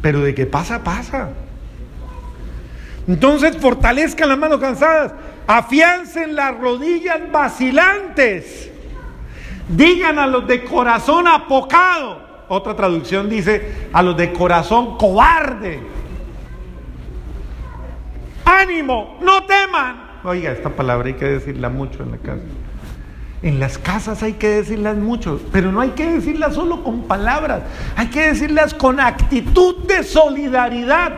Pero 0.00 0.20
de 0.20 0.34
que 0.34 0.46
pasa, 0.46 0.84
pasa. 0.84 1.30
Entonces 3.10 3.56
fortalezcan 3.56 4.28
las 4.28 4.38
manos 4.38 4.60
cansadas, 4.60 5.12
afiancen 5.58 6.36
las 6.36 6.56
rodillas 6.56 7.20
vacilantes, 7.32 8.70
digan 9.68 10.20
a 10.20 10.28
los 10.28 10.46
de 10.46 10.62
corazón 10.64 11.26
apocado, 11.26 12.20
otra 12.48 12.76
traducción 12.76 13.28
dice 13.28 13.88
a 13.92 14.00
los 14.00 14.16
de 14.16 14.32
corazón 14.32 14.96
cobarde, 14.96 15.80
ánimo, 18.44 19.18
no 19.22 19.42
teman. 19.42 20.20
Oiga, 20.22 20.52
esta 20.52 20.70
palabra 20.70 21.08
hay 21.08 21.14
que 21.14 21.24
decirla 21.24 21.68
mucho 21.68 22.04
en 22.04 22.12
la 22.12 22.18
casa. 22.18 22.44
En 23.42 23.58
las 23.58 23.76
casas 23.76 24.22
hay 24.22 24.34
que 24.34 24.50
decirlas 24.50 24.98
mucho, 24.98 25.40
pero 25.50 25.72
no 25.72 25.80
hay 25.80 25.90
que 25.90 26.12
decirlas 26.12 26.54
solo 26.54 26.84
con 26.84 27.08
palabras, 27.08 27.62
hay 27.96 28.06
que 28.06 28.26
decirlas 28.26 28.72
con 28.72 29.00
actitud 29.00 29.78
de 29.88 30.04
solidaridad, 30.04 31.12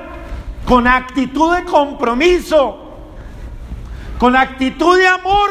con 0.65 0.87
actitud 0.87 1.55
de 1.55 1.65
compromiso, 1.65 2.82
con 4.23 4.37
actitud 4.37 4.97
de 4.97 5.09
amor. 5.09 5.51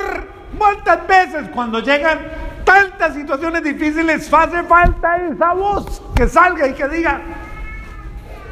¿Cuántas 0.57 1.05
veces 1.05 1.49
cuando 1.53 1.81
llegan 1.81 2.19
tantas 2.63 3.15
situaciones 3.15 3.62
difíciles 3.65 4.34
hace 4.34 4.63
falta 4.63 5.17
esa 5.27 5.53
voz 5.53 6.01
que 6.15 6.25
salga 6.29 6.69
y 6.69 6.73
que 6.73 6.88
diga, 6.88 7.19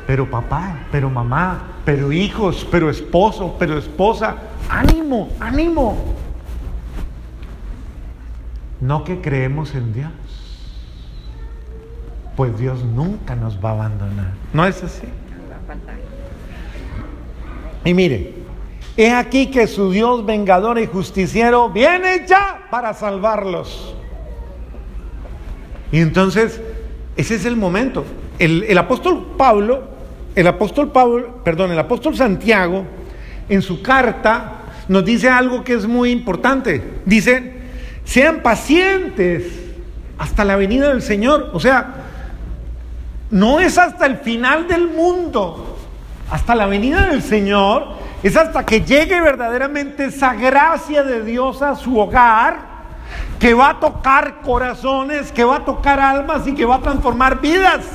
pero 0.05 0.29
papá, 0.29 0.75
pero 0.91 1.09
mamá, 1.09 1.67
pero 1.85 2.11
hijos, 2.11 2.67
pero 2.69 2.89
esposo, 2.89 3.55
pero 3.57 3.77
esposa. 3.77 4.35
Ánimo, 4.69 5.29
ánimo. 5.39 5.95
No 8.81 9.05
que 9.05 9.21
creemos 9.21 9.73
en 9.73 9.93
Dios. 9.93 10.11
Pues 12.35 12.59
Dios 12.59 12.83
nunca 12.83 13.37
nos 13.37 13.63
va 13.63 13.69
a 13.69 13.73
abandonar. 13.73 14.33
¿No 14.51 14.65
es 14.65 14.83
así? 14.83 15.07
Y 17.85 17.93
mire, 17.93 18.38
es 18.97 19.13
aquí 19.13 19.47
que 19.47 19.67
su 19.67 19.91
Dios 19.91 20.25
vengador 20.25 20.79
y 20.79 20.85
justiciero 20.85 21.69
viene 21.69 22.25
ya 22.27 22.67
para 22.69 22.93
salvarlos. 22.93 23.95
Y 25.91 25.99
entonces, 25.99 26.61
ese 27.15 27.35
es 27.35 27.45
el 27.45 27.55
momento. 27.55 28.05
El, 28.37 28.63
el, 28.63 28.77
apóstol 28.77 29.33
Pablo, 29.37 29.83
el 30.35 30.47
apóstol 30.47 30.91
Pablo, 30.91 31.41
perdón, 31.43 31.71
el 31.71 31.79
apóstol 31.79 32.15
Santiago, 32.15 32.85
en 33.47 33.61
su 33.61 33.81
carta 33.81 34.59
nos 34.87 35.05
dice 35.05 35.29
algo 35.29 35.63
que 35.63 35.73
es 35.73 35.87
muy 35.87 36.11
importante. 36.11 37.01
Dice, 37.05 37.53
sean 38.03 38.41
pacientes 38.41 39.43
hasta 40.17 40.43
la 40.43 40.55
venida 40.55 40.89
del 40.89 41.01
Señor. 41.01 41.51
O 41.53 41.59
sea, 41.59 41.95
no 43.31 43.59
es 43.59 43.77
hasta 43.77 44.05
el 44.05 44.17
final 44.17 44.67
del 44.67 44.87
mundo, 44.87 45.77
hasta 46.29 46.55
la 46.55 46.65
venida 46.65 47.07
del 47.07 47.21
Señor, 47.21 47.98
es 48.21 48.35
hasta 48.35 48.65
que 48.65 48.81
llegue 48.81 49.21
verdaderamente 49.21 50.05
esa 50.05 50.33
gracia 50.33 51.03
de 51.03 51.23
Dios 51.23 51.61
a 51.61 51.75
su 51.75 51.97
hogar, 51.97 52.67
que 53.39 53.53
va 53.53 53.69
a 53.69 53.79
tocar 53.79 54.41
corazones, 54.41 55.31
que 55.31 55.43
va 55.43 55.57
a 55.57 55.65
tocar 55.65 55.99
almas 55.99 56.45
y 56.45 56.53
que 56.53 56.65
va 56.65 56.75
a 56.75 56.81
transformar 56.81 57.39
vidas. 57.39 57.85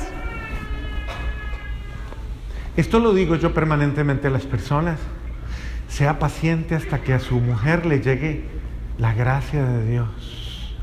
Esto 2.75 2.99
lo 2.99 3.13
digo 3.13 3.35
yo 3.35 3.53
permanentemente 3.53 4.27
a 4.27 4.31
las 4.31 4.43
personas. 4.43 4.99
Sea 5.87 6.19
paciente 6.19 6.75
hasta 6.75 6.99
que 6.99 7.13
a 7.13 7.19
su 7.19 7.39
mujer 7.39 7.85
le 7.85 8.01
llegue 8.01 8.43
la 8.97 9.13
gracia 9.13 9.63
de 9.63 9.85
Dios. 9.85 10.75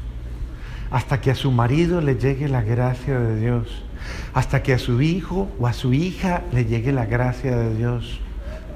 Hasta 0.90 1.20
que 1.20 1.30
a 1.30 1.34
su 1.34 1.50
marido 1.50 2.00
le 2.00 2.14
llegue 2.16 2.48
la 2.48 2.62
gracia 2.62 3.18
de 3.18 3.38
Dios. 3.40 3.84
Hasta 4.32 4.62
que 4.62 4.72
a 4.72 4.78
su 4.78 5.02
hijo 5.02 5.50
o 5.58 5.66
a 5.66 5.72
su 5.72 5.92
hija 5.92 6.42
le 6.52 6.64
llegue 6.64 6.92
la 6.92 7.06
gracia 7.06 7.56
de 7.56 7.76
Dios. 7.76 8.20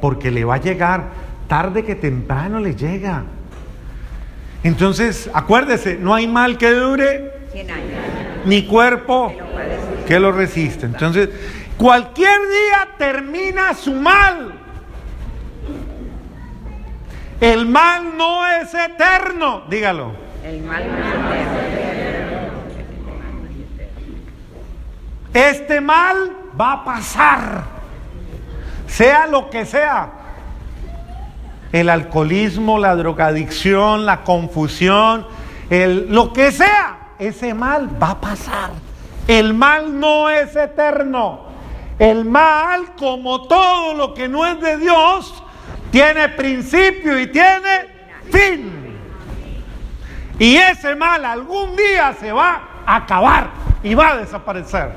Porque 0.00 0.30
le 0.30 0.44
va 0.44 0.54
a 0.54 0.60
llegar, 0.60 1.04
tarde 1.48 1.84
que 1.84 1.94
temprano 1.94 2.60
le 2.60 2.74
llega. 2.74 3.24
Entonces, 4.62 5.30
acuérdese, 5.32 5.96
no 5.96 6.14
hay 6.14 6.26
mal 6.26 6.58
que 6.58 6.70
dure, 6.70 7.32
ni 8.44 8.66
cuerpo 8.66 9.32
que 10.06 10.18
lo 10.18 10.32
resiste. 10.32 10.86
Entonces, 10.86 11.30
cualquier 11.76 12.40
día 12.40 12.88
termina 12.98 13.74
su 13.74 13.92
mal. 13.94 14.52
El 17.40 17.66
mal 17.66 18.16
no 18.16 18.46
es 18.46 18.72
eterno, 18.74 19.62
dígalo. 19.68 20.12
El 20.44 20.62
mal 20.62 20.84
no 20.88 21.34
es 21.34 21.46
eterno. 21.46 21.86
Este 25.34 25.82
mal 25.82 26.32
va 26.58 26.72
a 26.72 26.84
pasar, 26.84 27.64
sea 28.86 29.26
lo 29.26 29.50
que 29.50 29.64
sea. 29.64 30.10
El 31.72 31.88
alcoholismo, 31.88 32.78
la 32.78 32.94
drogadicción, 32.94 34.06
la 34.06 34.22
confusión, 34.22 35.26
el, 35.68 36.12
lo 36.12 36.32
que 36.32 36.52
sea, 36.52 37.12
ese 37.18 37.54
mal 37.54 37.90
va 38.00 38.10
a 38.10 38.20
pasar. 38.20 38.70
El 39.26 39.54
mal 39.54 39.98
no 39.98 40.30
es 40.30 40.54
eterno. 40.54 41.46
El 41.98 42.24
mal, 42.24 42.94
como 42.96 43.46
todo 43.48 43.94
lo 43.94 44.14
que 44.14 44.28
no 44.28 44.46
es 44.46 44.60
de 44.60 44.76
Dios, 44.76 45.42
tiene 45.90 46.28
principio 46.28 47.18
y 47.18 47.26
tiene 47.28 47.96
fin. 48.30 48.98
Y 50.38 50.56
ese 50.56 50.94
mal 50.94 51.24
algún 51.24 51.74
día 51.74 52.14
se 52.20 52.30
va 52.30 52.82
a 52.86 52.96
acabar 52.96 53.48
y 53.82 53.94
va 53.94 54.10
a 54.10 54.16
desaparecer. 54.18 54.92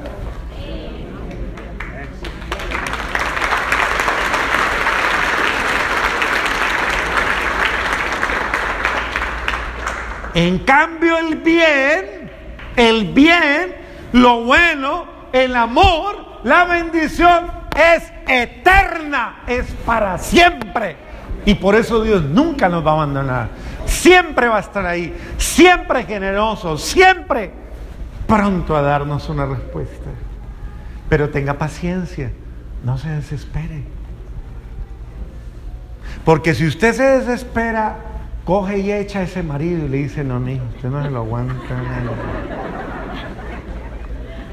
En 10.33 10.59
cambio 10.59 11.17
el 11.17 11.35
bien, 11.37 12.31
el 12.75 13.13
bien, 13.13 13.75
lo 14.13 14.43
bueno, 14.43 15.05
el 15.33 15.55
amor, 15.55 16.41
la 16.43 16.65
bendición 16.65 17.51
es 17.75 18.11
eterna, 18.27 19.43
es 19.47 19.65
para 19.85 20.17
siempre. 20.17 20.95
Y 21.45 21.55
por 21.55 21.75
eso 21.75 22.03
Dios 22.03 22.23
nunca 22.23 22.69
nos 22.69 22.85
va 22.85 22.91
a 22.91 22.93
abandonar. 22.95 23.49
Siempre 23.85 24.47
va 24.47 24.57
a 24.57 24.61
estar 24.61 24.85
ahí, 24.85 25.15
siempre 25.37 26.03
generoso, 26.03 26.77
siempre 26.77 27.51
pronto 28.27 28.75
a 28.75 28.81
darnos 28.81 29.27
una 29.29 29.45
respuesta. 29.45 30.09
Pero 31.09 31.29
tenga 31.29 31.55
paciencia, 31.55 32.31
no 32.83 32.97
se 32.97 33.09
desespere. 33.09 33.83
Porque 36.23 36.53
si 36.53 36.67
usted 36.67 36.93
se 36.93 37.03
desespera, 37.03 37.97
coge 38.49 38.79
y 38.79 38.91
echa 38.91 39.19
a 39.19 39.21
ese 39.21 39.43
marido 39.43 39.85
y 39.85 39.89
le 39.89 39.97
dice, 39.97 40.23
no, 40.23 40.37
hijo, 40.49 40.65
usted 40.75 40.89
no 40.89 41.03
se 41.03 41.11
lo 41.11 41.19
aguanta. 41.19 41.55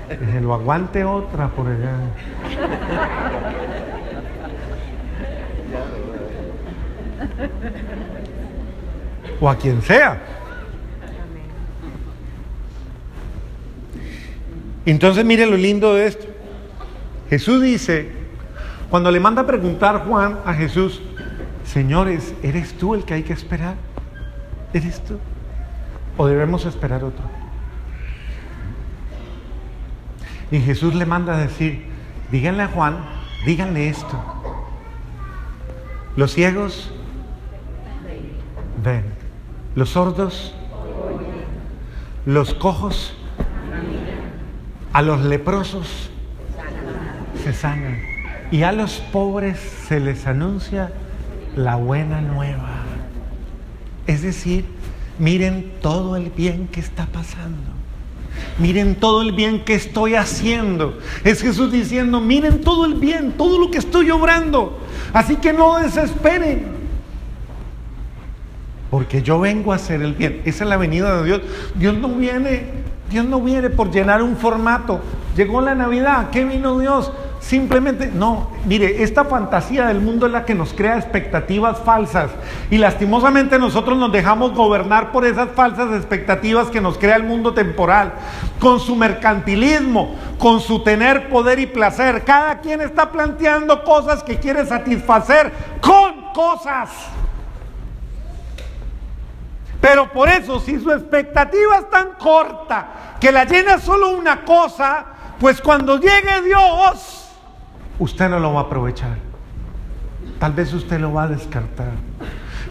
Que 0.07 0.33
se 0.33 0.41
lo 0.43 0.53
aguante 0.53 1.03
otra 1.03 1.49
por 1.49 1.67
allá. 1.67 1.97
O 9.41 9.49
a 9.49 9.57
quien 9.57 9.81
sea. 9.81 10.21
Entonces 14.85 15.25
mire 15.25 15.47
lo 15.47 15.57
lindo 15.57 15.95
de 15.95 16.07
esto. 16.07 16.27
Jesús 17.31 17.63
dice, 17.63 18.11
cuando 18.91 19.11
le 19.11 19.21
manda 19.21 19.41
a 19.41 19.47
preguntar 19.47 20.05
Juan 20.07 20.41
a 20.45 20.53
Jesús, 20.53 21.01
señores, 21.65 22.35
¿eres 22.43 22.75
tú 22.75 22.95
el 22.95 23.05
que 23.05 23.15
hay 23.15 23.23
que 23.23 23.33
esperar? 23.33 23.86
¿Eres 24.77 25.01
tú? 25.01 25.19
¿O 26.19 26.27
debemos 26.27 26.67
esperar 26.67 27.03
otro? 27.03 27.25
Y 30.51 30.61
Jesús 30.61 30.95
le 30.95 31.07
manda 31.07 31.35
a 31.35 31.39
decir, 31.39 31.87
díganle 32.31 32.65
a 32.65 32.69
Juan, 32.69 32.99
díganle 33.47 33.89
esto. 33.89 34.23
Los 36.15 36.35
ciegos 36.35 36.91
ven, 38.85 39.07
los 39.75 39.89
sordos, 39.89 40.55
los 42.27 42.53
cojos, 42.53 43.17
a 44.93 45.01
los 45.01 45.23
leprosos 45.23 46.11
se 47.43 47.55
sanan 47.55 47.99
y 48.51 48.63
a 48.63 48.73
los 48.73 48.99
pobres 49.11 49.59
se 49.59 50.01
les 50.01 50.27
anuncia 50.27 50.93
la 51.57 51.77
buena 51.77 52.21
nueva. 52.21 52.76
Es 54.07 54.23
decir, 54.23 54.65
miren 55.19 55.73
todo 55.81 56.17
el 56.17 56.31
bien 56.31 56.69
que 56.69 56.81
está 56.81 57.07
pasando. 57.07 57.77
Miren 58.59 58.95
todo 58.95 59.23
el 59.23 59.33
bien 59.33 59.65
que 59.65 59.75
estoy 59.75 60.15
haciendo. 60.15 60.99
Es 61.25 61.43
Jesús 61.43 61.73
diciendo, 61.73 62.21
miren 62.21 62.61
todo 62.61 62.87
el 62.87 62.95
bien, 62.95 63.33
todo 63.33 63.59
lo 63.59 63.71
que 63.71 63.79
estoy 63.79 64.11
obrando. 64.11 64.79
Así 65.13 65.37
que 65.37 65.53
no 65.53 65.79
desesperen. 65.79 66.77
Porque 68.91 69.23
yo 69.23 69.41
vengo 69.41 69.73
a 69.73 69.77
hacer 69.77 70.03
el 70.03 70.15
bien. 70.15 70.43
Esa 70.45 70.65
es 70.65 70.71
la 70.71 70.77
venida 70.77 71.19
de 71.19 71.25
Dios. 71.25 71.41
Dios 71.75 71.97
no 71.97 72.09
viene, 72.09 72.67
Dios 73.11 73.25
no 73.27 73.41
viene 73.41 73.69
por 73.71 73.91
llenar 73.91 74.23
un 74.23 74.37
formato. 74.37 75.01
Llegó 75.37 75.61
la 75.61 75.75
Navidad, 75.75 76.31
¿qué 76.31 76.45
vino 76.45 76.79
Dios? 76.79 77.13
Simplemente, 77.47 78.11
no, 78.13 78.51
mire, 78.65 79.05
esta 79.05 79.25
fantasía 79.25 79.87
del 79.87 80.01
mundo 80.01 80.27
es 80.27 80.33
la 80.33 80.45
que 80.45 80.57
nos 80.57 80.73
crea 80.73 80.97
expectativas 80.97 81.79
falsas 81.79 82.33
y 82.73 82.79
lastimosamente 82.79 83.57
nosotros 83.57 83.97
nos 83.97 84.11
dejamos 84.11 84.53
gobernar 84.53 85.13
por 85.13 85.25
esas 85.25 85.51
falsas 85.51 85.95
expectativas 85.95 86.71
que 86.71 86.81
nos 86.81 86.99
crea 86.99 87.15
el 87.15 87.23
mundo 87.23 87.55
temporal, 87.55 88.15
con 88.59 88.81
su 88.81 88.97
mercantilismo, 88.97 90.17
con 90.41 90.59
su 90.59 90.83
tener 90.83 91.29
poder 91.29 91.61
y 91.61 91.67
placer. 91.67 92.25
Cada 92.25 92.59
quien 92.59 92.81
está 92.81 93.13
planteando 93.13 93.85
cosas 93.85 94.25
que 94.25 94.41
quiere 94.41 94.67
satisfacer 94.67 95.53
con 95.81 96.33
cosas. 96.33 96.91
Pero 99.81 100.13
por 100.13 100.29
eso, 100.29 100.59
si 100.59 100.81
su 100.81 100.91
expectativa 100.91 101.77
es 101.77 101.89
tan 101.91 102.15
corta 102.19 102.89
que 103.21 103.31
la 103.31 103.45
llena 103.45 103.79
solo 103.79 104.11
una 104.11 104.45
cosa, 104.45 105.07
pues 105.39 105.61
cuando 105.61 106.01
llegue 106.01 106.43
Dios, 106.45 107.26
usted 107.99 108.29
no 108.29 108.39
lo 108.39 108.55
va 108.55 108.61
a 108.61 108.63
aprovechar. 108.65 109.17
Tal 110.39 110.53
vez 110.53 110.73
usted 110.73 111.01
lo 111.01 111.13
va 111.13 111.25
a 111.25 111.29
descartar. 111.29 111.93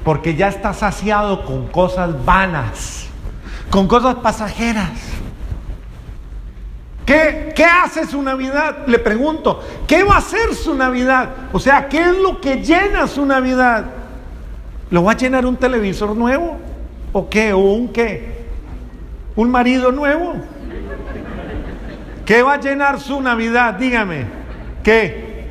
Porque 0.03 0.35
ya 0.35 0.49
está 0.49 0.73
saciado 0.73 1.45
con 1.45 1.67
cosas 1.67 2.23
vanas, 2.25 3.07
con 3.69 3.87
cosas 3.87 4.15
pasajeras. 4.15 4.91
¿Qué, 7.05 7.53
¿Qué 7.55 7.63
hace 7.63 8.05
su 8.05 8.21
Navidad? 8.21 8.87
Le 8.87 8.99
pregunto, 8.99 9.61
¿qué 9.87 10.03
va 10.03 10.15
a 10.15 10.17
hacer 10.17 10.53
su 10.55 10.73
Navidad? 10.75 11.29
O 11.53 11.59
sea, 11.59 11.87
¿qué 11.87 12.01
es 12.01 12.17
lo 12.17 12.41
que 12.41 12.63
llena 12.63 13.07
su 13.07 13.25
Navidad? 13.25 13.85
¿Lo 14.89 15.03
va 15.03 15.13
a 15.13 15.17
llenar 15.17 15.45
un 15.45 15.55
televisor 15.55 16.15
nuevo? 16.15 16.57
¿O 17.13 17.29
qué? 17.29 17.53
¿O 17.53 17.59
un 17.59 17.89
qué? 17.89 18.45
¿Un 19.35 19.49
marido 19.49 19.91
nuevo? 19.91 20.35
¿Qué 22.25 22.41
va 22.41 22.53
a 22.53 22.59
llenar 22.59 22.99
su 22.99 23.21
Navidad? 23.21 23.75
Dígame. 23.75 24.44
¿Qué? 24.85 25.45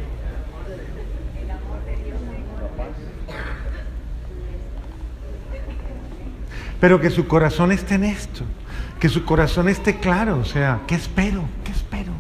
Pero 6.78 7.00
que 7.00 7.10
su 7.10 7.26
corazón 7.26 7.72
esté 7.72 7.96
en 7.96 8.04
esto, 8.04 8.44
que 9.00 9.08
su 9.08 9.24
corazón 9.24 9.68
esté 9.68 9.98
claro, 9.98 10.38
o 10.38 10.44
sea, 10.44 10.82
¿qué 10.86 10.94
espero? 10.94 11.42
¿Qué 11.64 11.72
espero? 11.72 12.12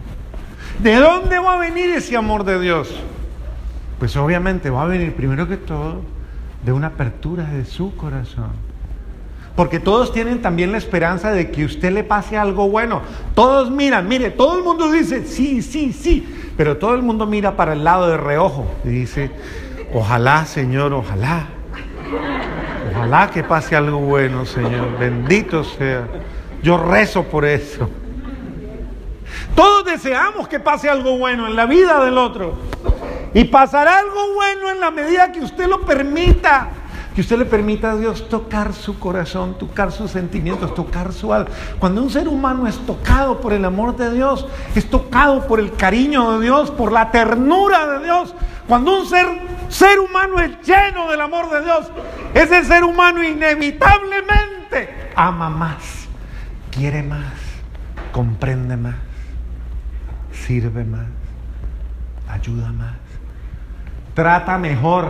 ¿De 0.80 0.96
dónde 0.96 1.38
va 1.38 1.54
a 1.54 1.58
venir 1.58 1.90
ese 1.90 2.16
amor 2.16 2.42
de 2.42 2.60
Dios? 2.60 2.92
Pues 4.00 4.16
obviamente 4.16 4.68
va 4.70 4.82
a 4.82 4.86
venir 4.86 5.14
primero 5.14 5.46
que 5.46 5.56
todo 5.56 6.02
de 6.64 6.72
una 6.72 6.88
apertura 6.88 7.44
de 7.44 7.64
su 7.64 7.94
corazón. 7.94 8.73
Porque 9.56 9.78
todos 9.78 10.12
tienen 10.12 10.42
también 10.42 10.72
la 10.72 10.78
esperanza 10.78 11.30
de 11.30 11.50
que 11.50 11.64
usted 11.64 11.92
le 11.92 12.02
pase 12.02 12.36
algo 12.36 12.68
bueno. 12.68 13.02
Todos 13.34 13.70
miran, 13.70 14.08
mire, 14.08 14.30
todo 14.30 14.58
el 14.58 14.64
mundo 14.64 14.90
dice, 14.90 15.24
sí, 15.26 15.62
sí, 15.62 15.92
sí, 15.92 16.26
pero 16.56 16.76
todo 16.76 16.94
el 16.94 17.02
mundo 17.02 17.26
mira 17.26 17.56
para 17.56 17.72
el 17.72 17.84
lado 17.84 18.08
de 18.08 18.16
reojo 18.16 18.66
y 18.84 18.88
dice, 18.88 19.30
ojalá, 19.92 20.44
Señor, 20.44 20.92
ojalá. 20.92 21.46
Ojalá 22.90 23.30
que 23.30 23.42
pase 23.42 23.76
algo 23.76 23.98
bueno, 23.98 24.44
Señor. 24.44 24.98
Bendito 24.98 25.64
sea. 25.64 26.06
Yo 26.62 26.78
rezo 26.78 27.24
por 27.24 27.44
eso. 27.44 27.88
Todos 29.54 29.84
deseamos 29.84 30.48
que 30.48 30.60
pase 30.60 30.88
algo 30.88 31.18
bueno 31.18 31.46
en 31.46 31.56
la 31.56 31.66
vida 31.66 32.04
del 32.04 32.18
otro. 32.18 32.54
Y 33.34 33.44
pasará 33.44 33.98
algo 33.98 34.34
bueno 34.34 34.70
en 34.70 34.80
la 34.80 34.90
medida 34.90 35.32
que 35.32 35.40
usted 35.40 35.66
lo 35.66 35.82
permita. 35.82 36.68
Que 37.14 37.20
usted 37.20 37.38
le 37.38 37.44
permita 37.44 37.92
a 37.92 37.96
Dios 37.96 38.28
tocar 38.28 38.72
su 38.72 38.98
corazón, 38.98 39.56
tocar 39.56 39.92
sus 39.92 40.10
sentimientos, 40.10 40.74
tocar 40.74 41.12
su 41.12 41.32
alma. 41.32 41.50
Cuando 41.78 42.02
un 42.02 42.10
ser 42.10 42.26
humano 42.26 42.66
es 42.66 42.76
tocado 42.78 43.40
por 43.40 43.52
el 43.52 43.64
amor 43.64 43.96
de 43.96 44.12
Dios, 44.12 44.46
es 44.74 44.90
tocado 44.90 45.46
por 45.46 45.60
el 45.60 45.74
cariño 45.74 46.38
de 46.38 46.44
Dios, 46.44 46.72
por 46.72 46.90
la 46.90 47.12
ternura 47.12 47.86
de 47.98 48.04
Dios. 48.04 48.34
Cuando 48.66 48.98
un 48.98 49.06
ser, 49.06 49.26
ser 49.68 50.00
humano 50.00 50.40
es 50.40 50.60
lleno 50.66 51.08
del 51.10 51.20
amor 51.20 51.50
de 51.50 51.62
Dios, 51.62 51.90
ese 52.34 52.64
ser 52.64 52.82
humano 52.82 53.22
inevitablemente 53.22 55.12
ama 55.14 55.50
más, 55.50 56.08
quiere 56.70 57.02
más, 57.02 57.32
comprende 58.12 58.76
más, 58.76 58.96
sirve 60.32 60.84
más, 60.84 61.06
ayuda 62.28 62.72
más, 62.72 62.96
trata 64.14 64.58
mejor 64.58 65.06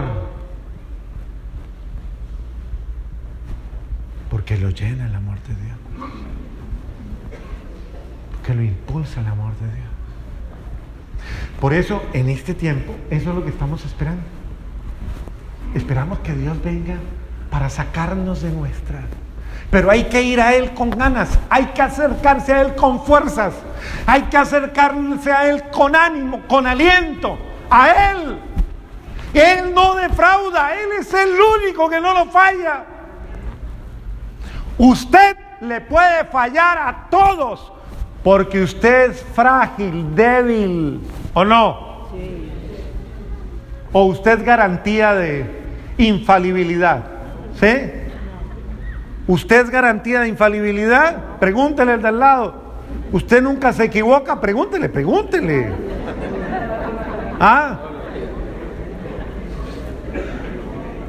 Porque 4.45 4.59
lo 4.61 4.69
llena 4.69 5.07
el 5.07 5.15
amor 5.15 5.39
de 5.45 5.55
Dios. 5.55 5.79
Porque 8.31 8.53
lo 8.53 8.63
impulsa 8.63 9.23
el 9.23 9.27
amor 9.27 9.55
de 9.55 9.75
Dios. 9.75 9.89
Por 11.59 11.73
eso, 11.73 12.03
en 12.13 12.29
este 12.29 12.53
tiempo, 12.53 12.95
eso 13.09 13.31
es 13.31 13.37
lo 13.37 13.43
que 13.43 13.49
estamos 13.49 13.83
esperando. 13.87 14.23
Esperamos 15.75 16.19
que 16.19 16.35
Dios 16.35 16.63
venga 16.63 16.97
para 17.51 17.71
sacarnos 17.71 18.43
de 18.43 18.51
nuestra. 18.51 19.01
Pero 19.71 19.91
hay 19.91 20.05
que 20.11 20.23
ir 20.23 20.43
a 20.43 20.53
Él 20.53 20.75
con 20.75 20.91
ganas, 20.91 21.39
hay 21.49 21.65
que 21.69 21.81
acercarse 21.81 22.53
a 22.53 22.61
Él 22.61 22.75
con 22.75 23.03
fuerzas, 23.03 23.55
hay 24.07 24.25
que 24.25 24.37
acercarse 24.37 25.33
a 25.33 25.49
Él 25.49 25.71
con 25.71 25.97
ánimo, 25.97 26.43
con 26.49 26.67
aliento, 26.67 27.39
a 27.71 28.13
Él. 28.13 28.39
Él 29.33 29.73
no 29.75 29.95
defrauda, 29.95 30.75
Él 30.75 30.91
es 31.01 31.15
el 31.15 31.31
único 31.31 31.89
que 31.89 31.99
no 31.99 32.13
lo 32.13 32.27
falla. 32.27 32.94
Usted 34.79 35.37
le 35.61 35.81
puede 35.81 36.25
fallar 36.25 36.79
a 36.79 37.07
todos 37.11 37.73
porque 38.23 38.63
usted 38.63 39.11
es 39.11 39.23
frágil, 39.23 40.15
débil, 40.15 41.01
¿o 41.35 41.45
no? 41.45 42.09
¿O 43.93 44.05
usted 44.07 44.39
es 44.39 44.45
garantía 44.45 45.15
de 45.15 45.47
infalibilidad? 45.99 47.05
¿Sí? 47.61 47.93
¿Usted 49.27 49.65
es 49.65 49.71
garantía 49.71 50.21
de 50.21 50.29
infalibilidad? 50.29 51.39
Pregúntele 51.39 51.93
al 51.93 52.03
de 52.03 52.09
al 52.09 52.19
lado. 52.19 52.65
¿Usted 53.13 53.43
nunca 53.43 53.73
se 53.73 53.85
equivoca? 53.85 54.41
Pregúntele, 54.41 54.89
pregúntele. 54.89 55.73
¿Ah? 57.39 57.79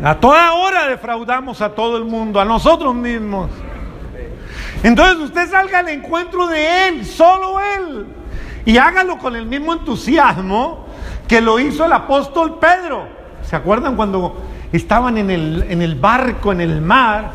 A 0.05 0.19
toda 0.19 0.53
hora 0.53 0.87
defraudamos 0.87 1.63
a 1.63 1.69
todo 1.69 1.97
el 1.97 2.05
mundo, 2.05 2.39
a 2.39 2.45
nosotros 2.45 2.93
mismos. 2.93 3.49
Entonces 4.83 5.17
usted 5.17 5.49
salga 5.49 5.79
al 5.79 5.89
encuentro 5.89 6.45
de 6.45 6.87
Él, 6.87 7.05
solo 7.07 7.59
Él. 7.59 8.05
Y 8.65 8.77
hágalo 8.77 9.17
con 9.17 9.35
el 9.35 9.47
mismo 9.47 9.73
entusiasmo 9.73 10.85
que 11.27 11.41
lo 11.41 11.59
hizo 11.59 11.85
el 11.85 11.91
apóstol 11.91 12.59
Pedro. 12.59 13.07
¿Se 13.41 13.55
acuerdan 13.55 13.95
cuando 13.95 14.43
estaban 14.71 15.17
en 15.17 15.31
el, 15.31 15.65
en 15.69 15.81
el 15.81 15.95
barco, 15.95 16.51
en 16.51 16.61
el 16.61 16.81
mar? 16.81 17.31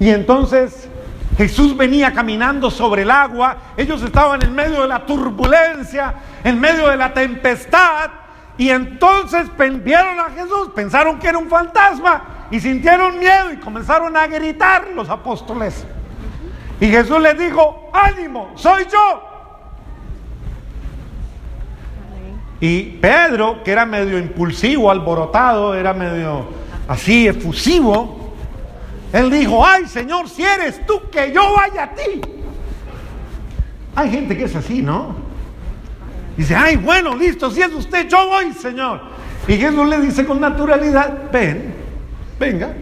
Y 0.00 0.08
entonces 0.08 0.88
Jesús 1.36 1.76
venía 1.76 2.12
caminando 2.12 2.68
sobre 2.68 3.02
el 3.02 3.12
agua, 3.12 3.58
ellos 3.76 4.02
estaban 4.02 4.42
en 4.42 4.56
medio 4.56 4.82
de 4.82 4.88
la 4.88 5.06
turbulencia, 5.06 6.14
en 6.42 6.58
medio 6.58 6.88
de 6.88 6.96
la 6.96 7.14
tempestad, 7.14 8.10
y 8.58 8.70
entonces 8.70 9.46
vieron 9.56 10.18
a 10.18 10.30
Jesús, 10.30 10.70
pensaron 10.74 11.20
que 11.20 11.28
era 11.28 11.38
un 11.38 11.48
fantasma 11.48 12.48
y 12.50 12.58
sintieron 12.58 13.16
miedo 13.16 13.52
y 13.52 13.56
comenzaron 13.58 14.16
a 14.16 14.26
gritar 14.26 14.88
los 14.88 15.08
apóstoles. 15.08 15.86
Y 16.80 16.88
Jesús 16.88 17.20
les 17.20 17.38
dijo, 17.38 17.88
ánimo, 17.92 18.50
soy 18.56 18.84
yo. 18.90 19.22
Y 22.60 22.82
Pedro, 23.00 23.62
que 23.62 23.70
era 23.70 23.86
medio 23.86 24.18
impulsivo, 24.18 24.90
alborotado, 24.90 25.76
era 25.76 25.94
medio 25.94 26.46
así, 26.88 27.28
efusivo, 27.28 28.34
él 29.12 29.30
dijo, 29.30 29.64
ay 29.64 29.86
Señor, 29.86 30.28
si 30.28 30.42
eres 30.42 30.84
tú, 30.84 31.00
que 31.12 31.32
yo 31.32 31.54
vaya 31.54 31.84
a 31.84 31.90
ti. 31.94 32.20
Hay 33.94 34.10
gente 34.10 34.36
que 34.36 34.44
es 34.44 34.56
así, 34.56 34.82
¿no? 34.82 35.27
Dice, 36.38 36.54
ay, 36.54 36.76
bueno, 36.76 37.16
listo, 37.16 37.50
si 37.50 37.60
es 37.60 37.72
usted, 37.72 38.08
yo 38.08 38.28
voy, 38.28 38.52
Señor. 38.52 39.00
Y 39.48 39.56
Jesús 39.56 39.88
le 39.88 40.00
dice 40.00 40.24
con 40.24 40.40
naturalidad, 40.40 41.32
ven, 41.32 41.74
venga, 42.38 42.72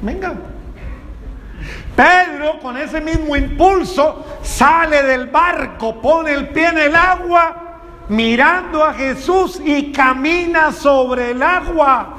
venga. 0.00 0.32
Pedro, 1.94 2.58
con 2.60 2.78
ese 2.78 3.02
mismo 3.02 3.36
impulso, 3.36 4.24
sale 4.42 5.02
del 5.02 5.26
barco, 5.26 6.00
pone 6.00 6.32
el 6.32 6.48
pie 6.48 6.68
en 6.68 6.78
el 6.78 6.96
agua, 6.96 7.80
mirando 8.08 8.82
a 8.82 8.94
Jesús 8.94 9.60
y 9.62 9.92
camina 9.92 10.72
sobre 10.72 11.32
el 11.32 11.42
agua. 11.42 12.14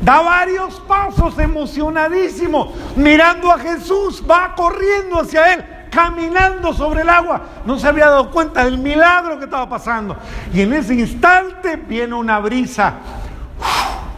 Da 0.00 0.20
varios 0.20 0.80
pasos 0.80 1.38
emocionadísimo, 1.38 2.72
mirando 2.96 3.52
a 3.52 3.58
Jesús, 3.60 4.20
va 4.28 4.52
corriendo 4.56 5.20
hacia 5.20 5.54
él 5.54 5.64
caminando 5.90 6.72
sobre 6.72 7.02
el 7.02 7.08
agua. 7.08 7.42
No 7.66 7.78
se 7.78 7.88
había 7.88 8.06
dado 8.06 8.30
cuenta 8.30 8.64
del 8.64 8.78
milagro 8.78 9.38
que 9.38 9.44
estaba 9.44 9.68
pasando. 9.68 10.16
Y 10.54 10.62
en 10.62 10.72
ese 10.72 10.94
instante 10.94 11.76
viene 11.76 12.14
una 12.14 12.38
brisa, 12.38 12.94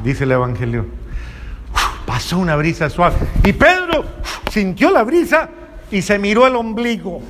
dice 0.04 0.24
el 0.24 0.32
Evangelio. 0.32 0.86
Pasó 2.06 2.38
una 2.38 2.56
brisa 2.56 2.90
suave. 2.90 3.16
Y 3.44 3.52
Pedro 3.52 4.04
sintió 4.50 4.90
la 4.90 5.02
brisa 5.02 5.48
y 5.90 6.02
se 6.02 6.18
miró 6.18 6.46
el 6.46 6.56
ombligo. 6.56 7.20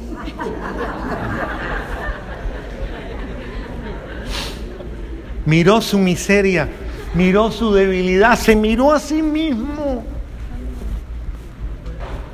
Miró 5.45 5.81
su 5.81 5.99
miseria, 5.99 6.69
miró 7.15 7.51
su 7.51 7.73
debilidad, 7.73 8.39
se 8.39 8.55
miró 8.55 8.93
a 8.93 9.01
sí 9.01 9.23
mismo. 9.23 10.05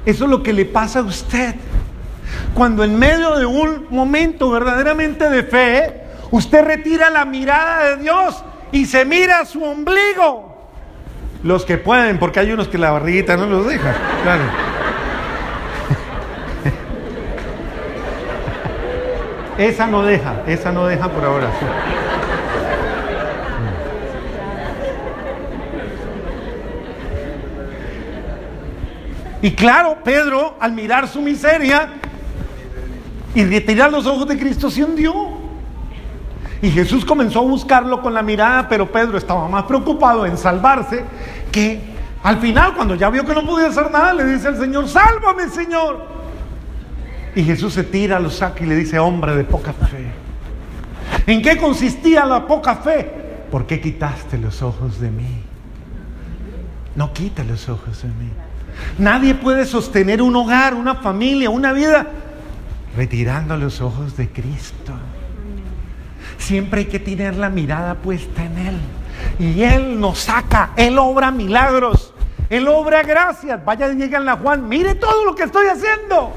Eso 0.05 0.25
es 0.25 0.31
lo 0.31 0.43
que 0.43 0.53
le 0.53 0.65
pasa 0.65 1.01
a 1.01 1.03
usted. 1.03 1.55
Cuando 2.55 2.85
en 2.85 2.99
medio 2.99 3.37
de 3.39 3.47
un 3.47 3.87
momento 3.91 4.51
verdaderamente 4.51 5.29
de 5.29 5.43
fe, 5.43 6.03
usted 6.31 6.65
retira 6.65 7.11
la 7.11 7.25
mirada 7.25 7.85
de 7.85 7.97
Dios 8.03 8.45
y 8.73 8.87
se 8.87 9.05
mira 9.05 9.41
a 9.41 9.45
su 9.45 9.63
ombligo. 9.63 10.69
Los 11.43 11.65
que 11.65 11.79
pueden, 11.79 12.19
porque 12.19 12.41
hay 12.41 12.51
unos 12.51 12.69
que 12.69 12.79
la 12.79 12.91
barriguita 12.91 13.37
no 13.37 13.47
los 13.47 13.67
deja. 13.67 13.95
Claro. 14.23 14.43
Esa 19.59 19.89
no 19.89 20.03
deja, 20.05 20.43
esa 20.47 20.71
no 20.71 20.87
deja 20.87 21.09
por 21.09 21.25
ahora. 21.25 21.51
Y 29.43 29.53
claro, 29.53 29.99
Pedro, 30.05 30.57
al 30.61 30.73
mirar 30.73 31.09
su 31.09 31.21
miseria, 31.23 31.91
Y 33.39 33.45
de 33.45 33.61
tirar 33.61 33.93
los 33.93 34.05
ojos 34.05 34.27
de 34.27 34.37
Cristo 34.37 34.69
se 34.69 34.83
hundió. 34.83 35.15
Y 36.61 36.73
Jesús 36.73 37.05
comenzó 37.05 37.39
a 37.39 37.43
buscarlo 37.43 38.03
con 38.03 38.13
la 38.13 38.21
mirada, 38.21 38.69
pero 38.69 38.91
Pedro 38.91 39.17
estaba 39.17 39.47
más 39.47 39.63
preocupado 39.63 40.27
en 40.27 40.37
salvarse 40.37 41.05
que 41.53 41.81
al 42.25 42.39
final, 42.39 42.75
cuando 42.75 42.97
ya 42.97 43.09
vio 43.11 43.25
que 43.25 43.33
no 43.33 43.47
podía 43.47 43.69
hacer 43.69 43.93
nada, 43.93 44.13
le 44.13 44.25
dice 44.25 44.49
al 44.49 44.59
Señor, 44.59 44.89
sálvame 44.89 45.49
Señor. 45.51 46.05
Y 47.37 47.45
Jesús 47.45 47.75
se 47.75 47.85
tira, 47.85 48.19
lo 48.19 48.29
saca 48.29 48.65
y 48.65 48.67
le 48.67 48.75
dice, 48.75 48.99
hombre 48.99 49.37
de 49.37 49.45
poca 49.45 49.73
fe. 49.73 50.05
¿En 51.25 51.41
qué 51.41 51.57
consistía 51.59 52.27
la 52.27 52.45
poca 52.45 52.75
fe? 52.75 53.09
¿Por 53.53 53.69
qué 53.69 53.81
quitaste 53.81 54.37
los 54.37 54.63
ojos 54.63 55.01
de 55.01 55.13
mí? 55.13 55.43
No 56.97 57.13
quita 57.13 57.45
los 57.45 57.69
ojos 57.69 58.03
de 58.03 58.09
mí. 58.09 58.33
Nadie 58.99 59.37
puede 59.37 59.65
sostener 59.65 60.23
un 60.23 60.35
hogar, 60.35 60.75
una 60.75 60.97
familia, 60.97 61.51
una 61.51 61.73
vida 61.73 62.05
retirando 62.99 63.57
los 63.57 63.81
ojos 63.81 64.17
de 64.17 64.29
Cristo. 64.29 64.93
Siempre 66.37 66.81
hay 66.81 66.87
que 66.87 66.99
tener 66.99 67.37
la 67.37 67.49
mirada 67.49 67.95
puesta 67.95 68.43
en 68.43 68.59
Él. 68.59 68.81
Y 69.39 69.63
Él 69.63 70.01
nos 70.01 70.19
saca, 70.19 70.71
Él 70.75 70.99
obra 70.99 71.31
milagros, 71.31 72.13
Él 72.51 72.67
obra 72.67 73.05
gracias. 73.05 73.65
Vaya, 73.65 73.89
llegan 73.93 74.29
a 74.29 74.37
Juan, 74.37 74.69
mire 74.69 74.97
todo 74.97 75.25
lo 75.25 75.37
que 75.37 75.45
estoy 75.45 75.67
haciendo. 75.69 76.33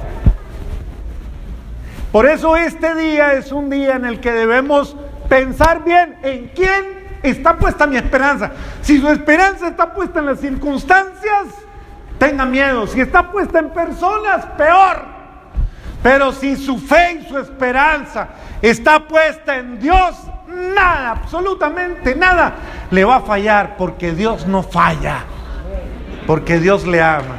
Por 2.12 2.28
eso 2.28 2.56
este 2.56 2.94
día 2.94 3.34
es 3.34 3.52
un 3.52 3.72
día 3.72 3.96
en 3.96 4.06
el 4.06 4.20
que 4.20 4.32
debemos 4.32 4.96
pensar 5.28 5.84
bien 5.84 6.20
en 6.22 6.50
quién 6.50 7.08
está 7.24 7.58
puesta 7.58 7.88
mi 7.88 7.98
esperanza. 7.98 8.52
Si 8.84 9.02
su 9.02 9.08
esperanza 9.10 9.68
está 9.68 9.92
puesta 9.96 10.20
en 10.20 10.28
las 10.28 10.40
circunstancias, 10.40 11.48
tenga 12.20 12.46
miedo. 12.46 12.86
Si 12.86 13.02
está 13.02 13.32
puesta 13.32 13.58
en 13.58 13.72
personas, 13.72 14.46
peor. 14.60 15.11
Pero 16.02 16.32
si 16.32 16.56
su 16.56 16.78
fe 16.80 17.22
y 17.22 17.30
su 17.30 17.38
esperanza 17.38 18.30
está 18.62 19.00
puesta 19.08 19.58
en 19.58 19.80
Dios, 19.80 20.16
nada, 20.48 21.12
absolutamente 21.12 22.16
nada 22.16 22.56
le 22.90 23.04
va 23.06 23.18
a 23.18 23.22
fallar, 23.22 23.78
porque 23.78 24.14
Dios 24.14 24.48
no 24.48 24.64
falla, 24.64 25.20
porque 26.26 26.60
Dios 26.60 26.86
le 26.86 27.02
ama. 27.02 27.36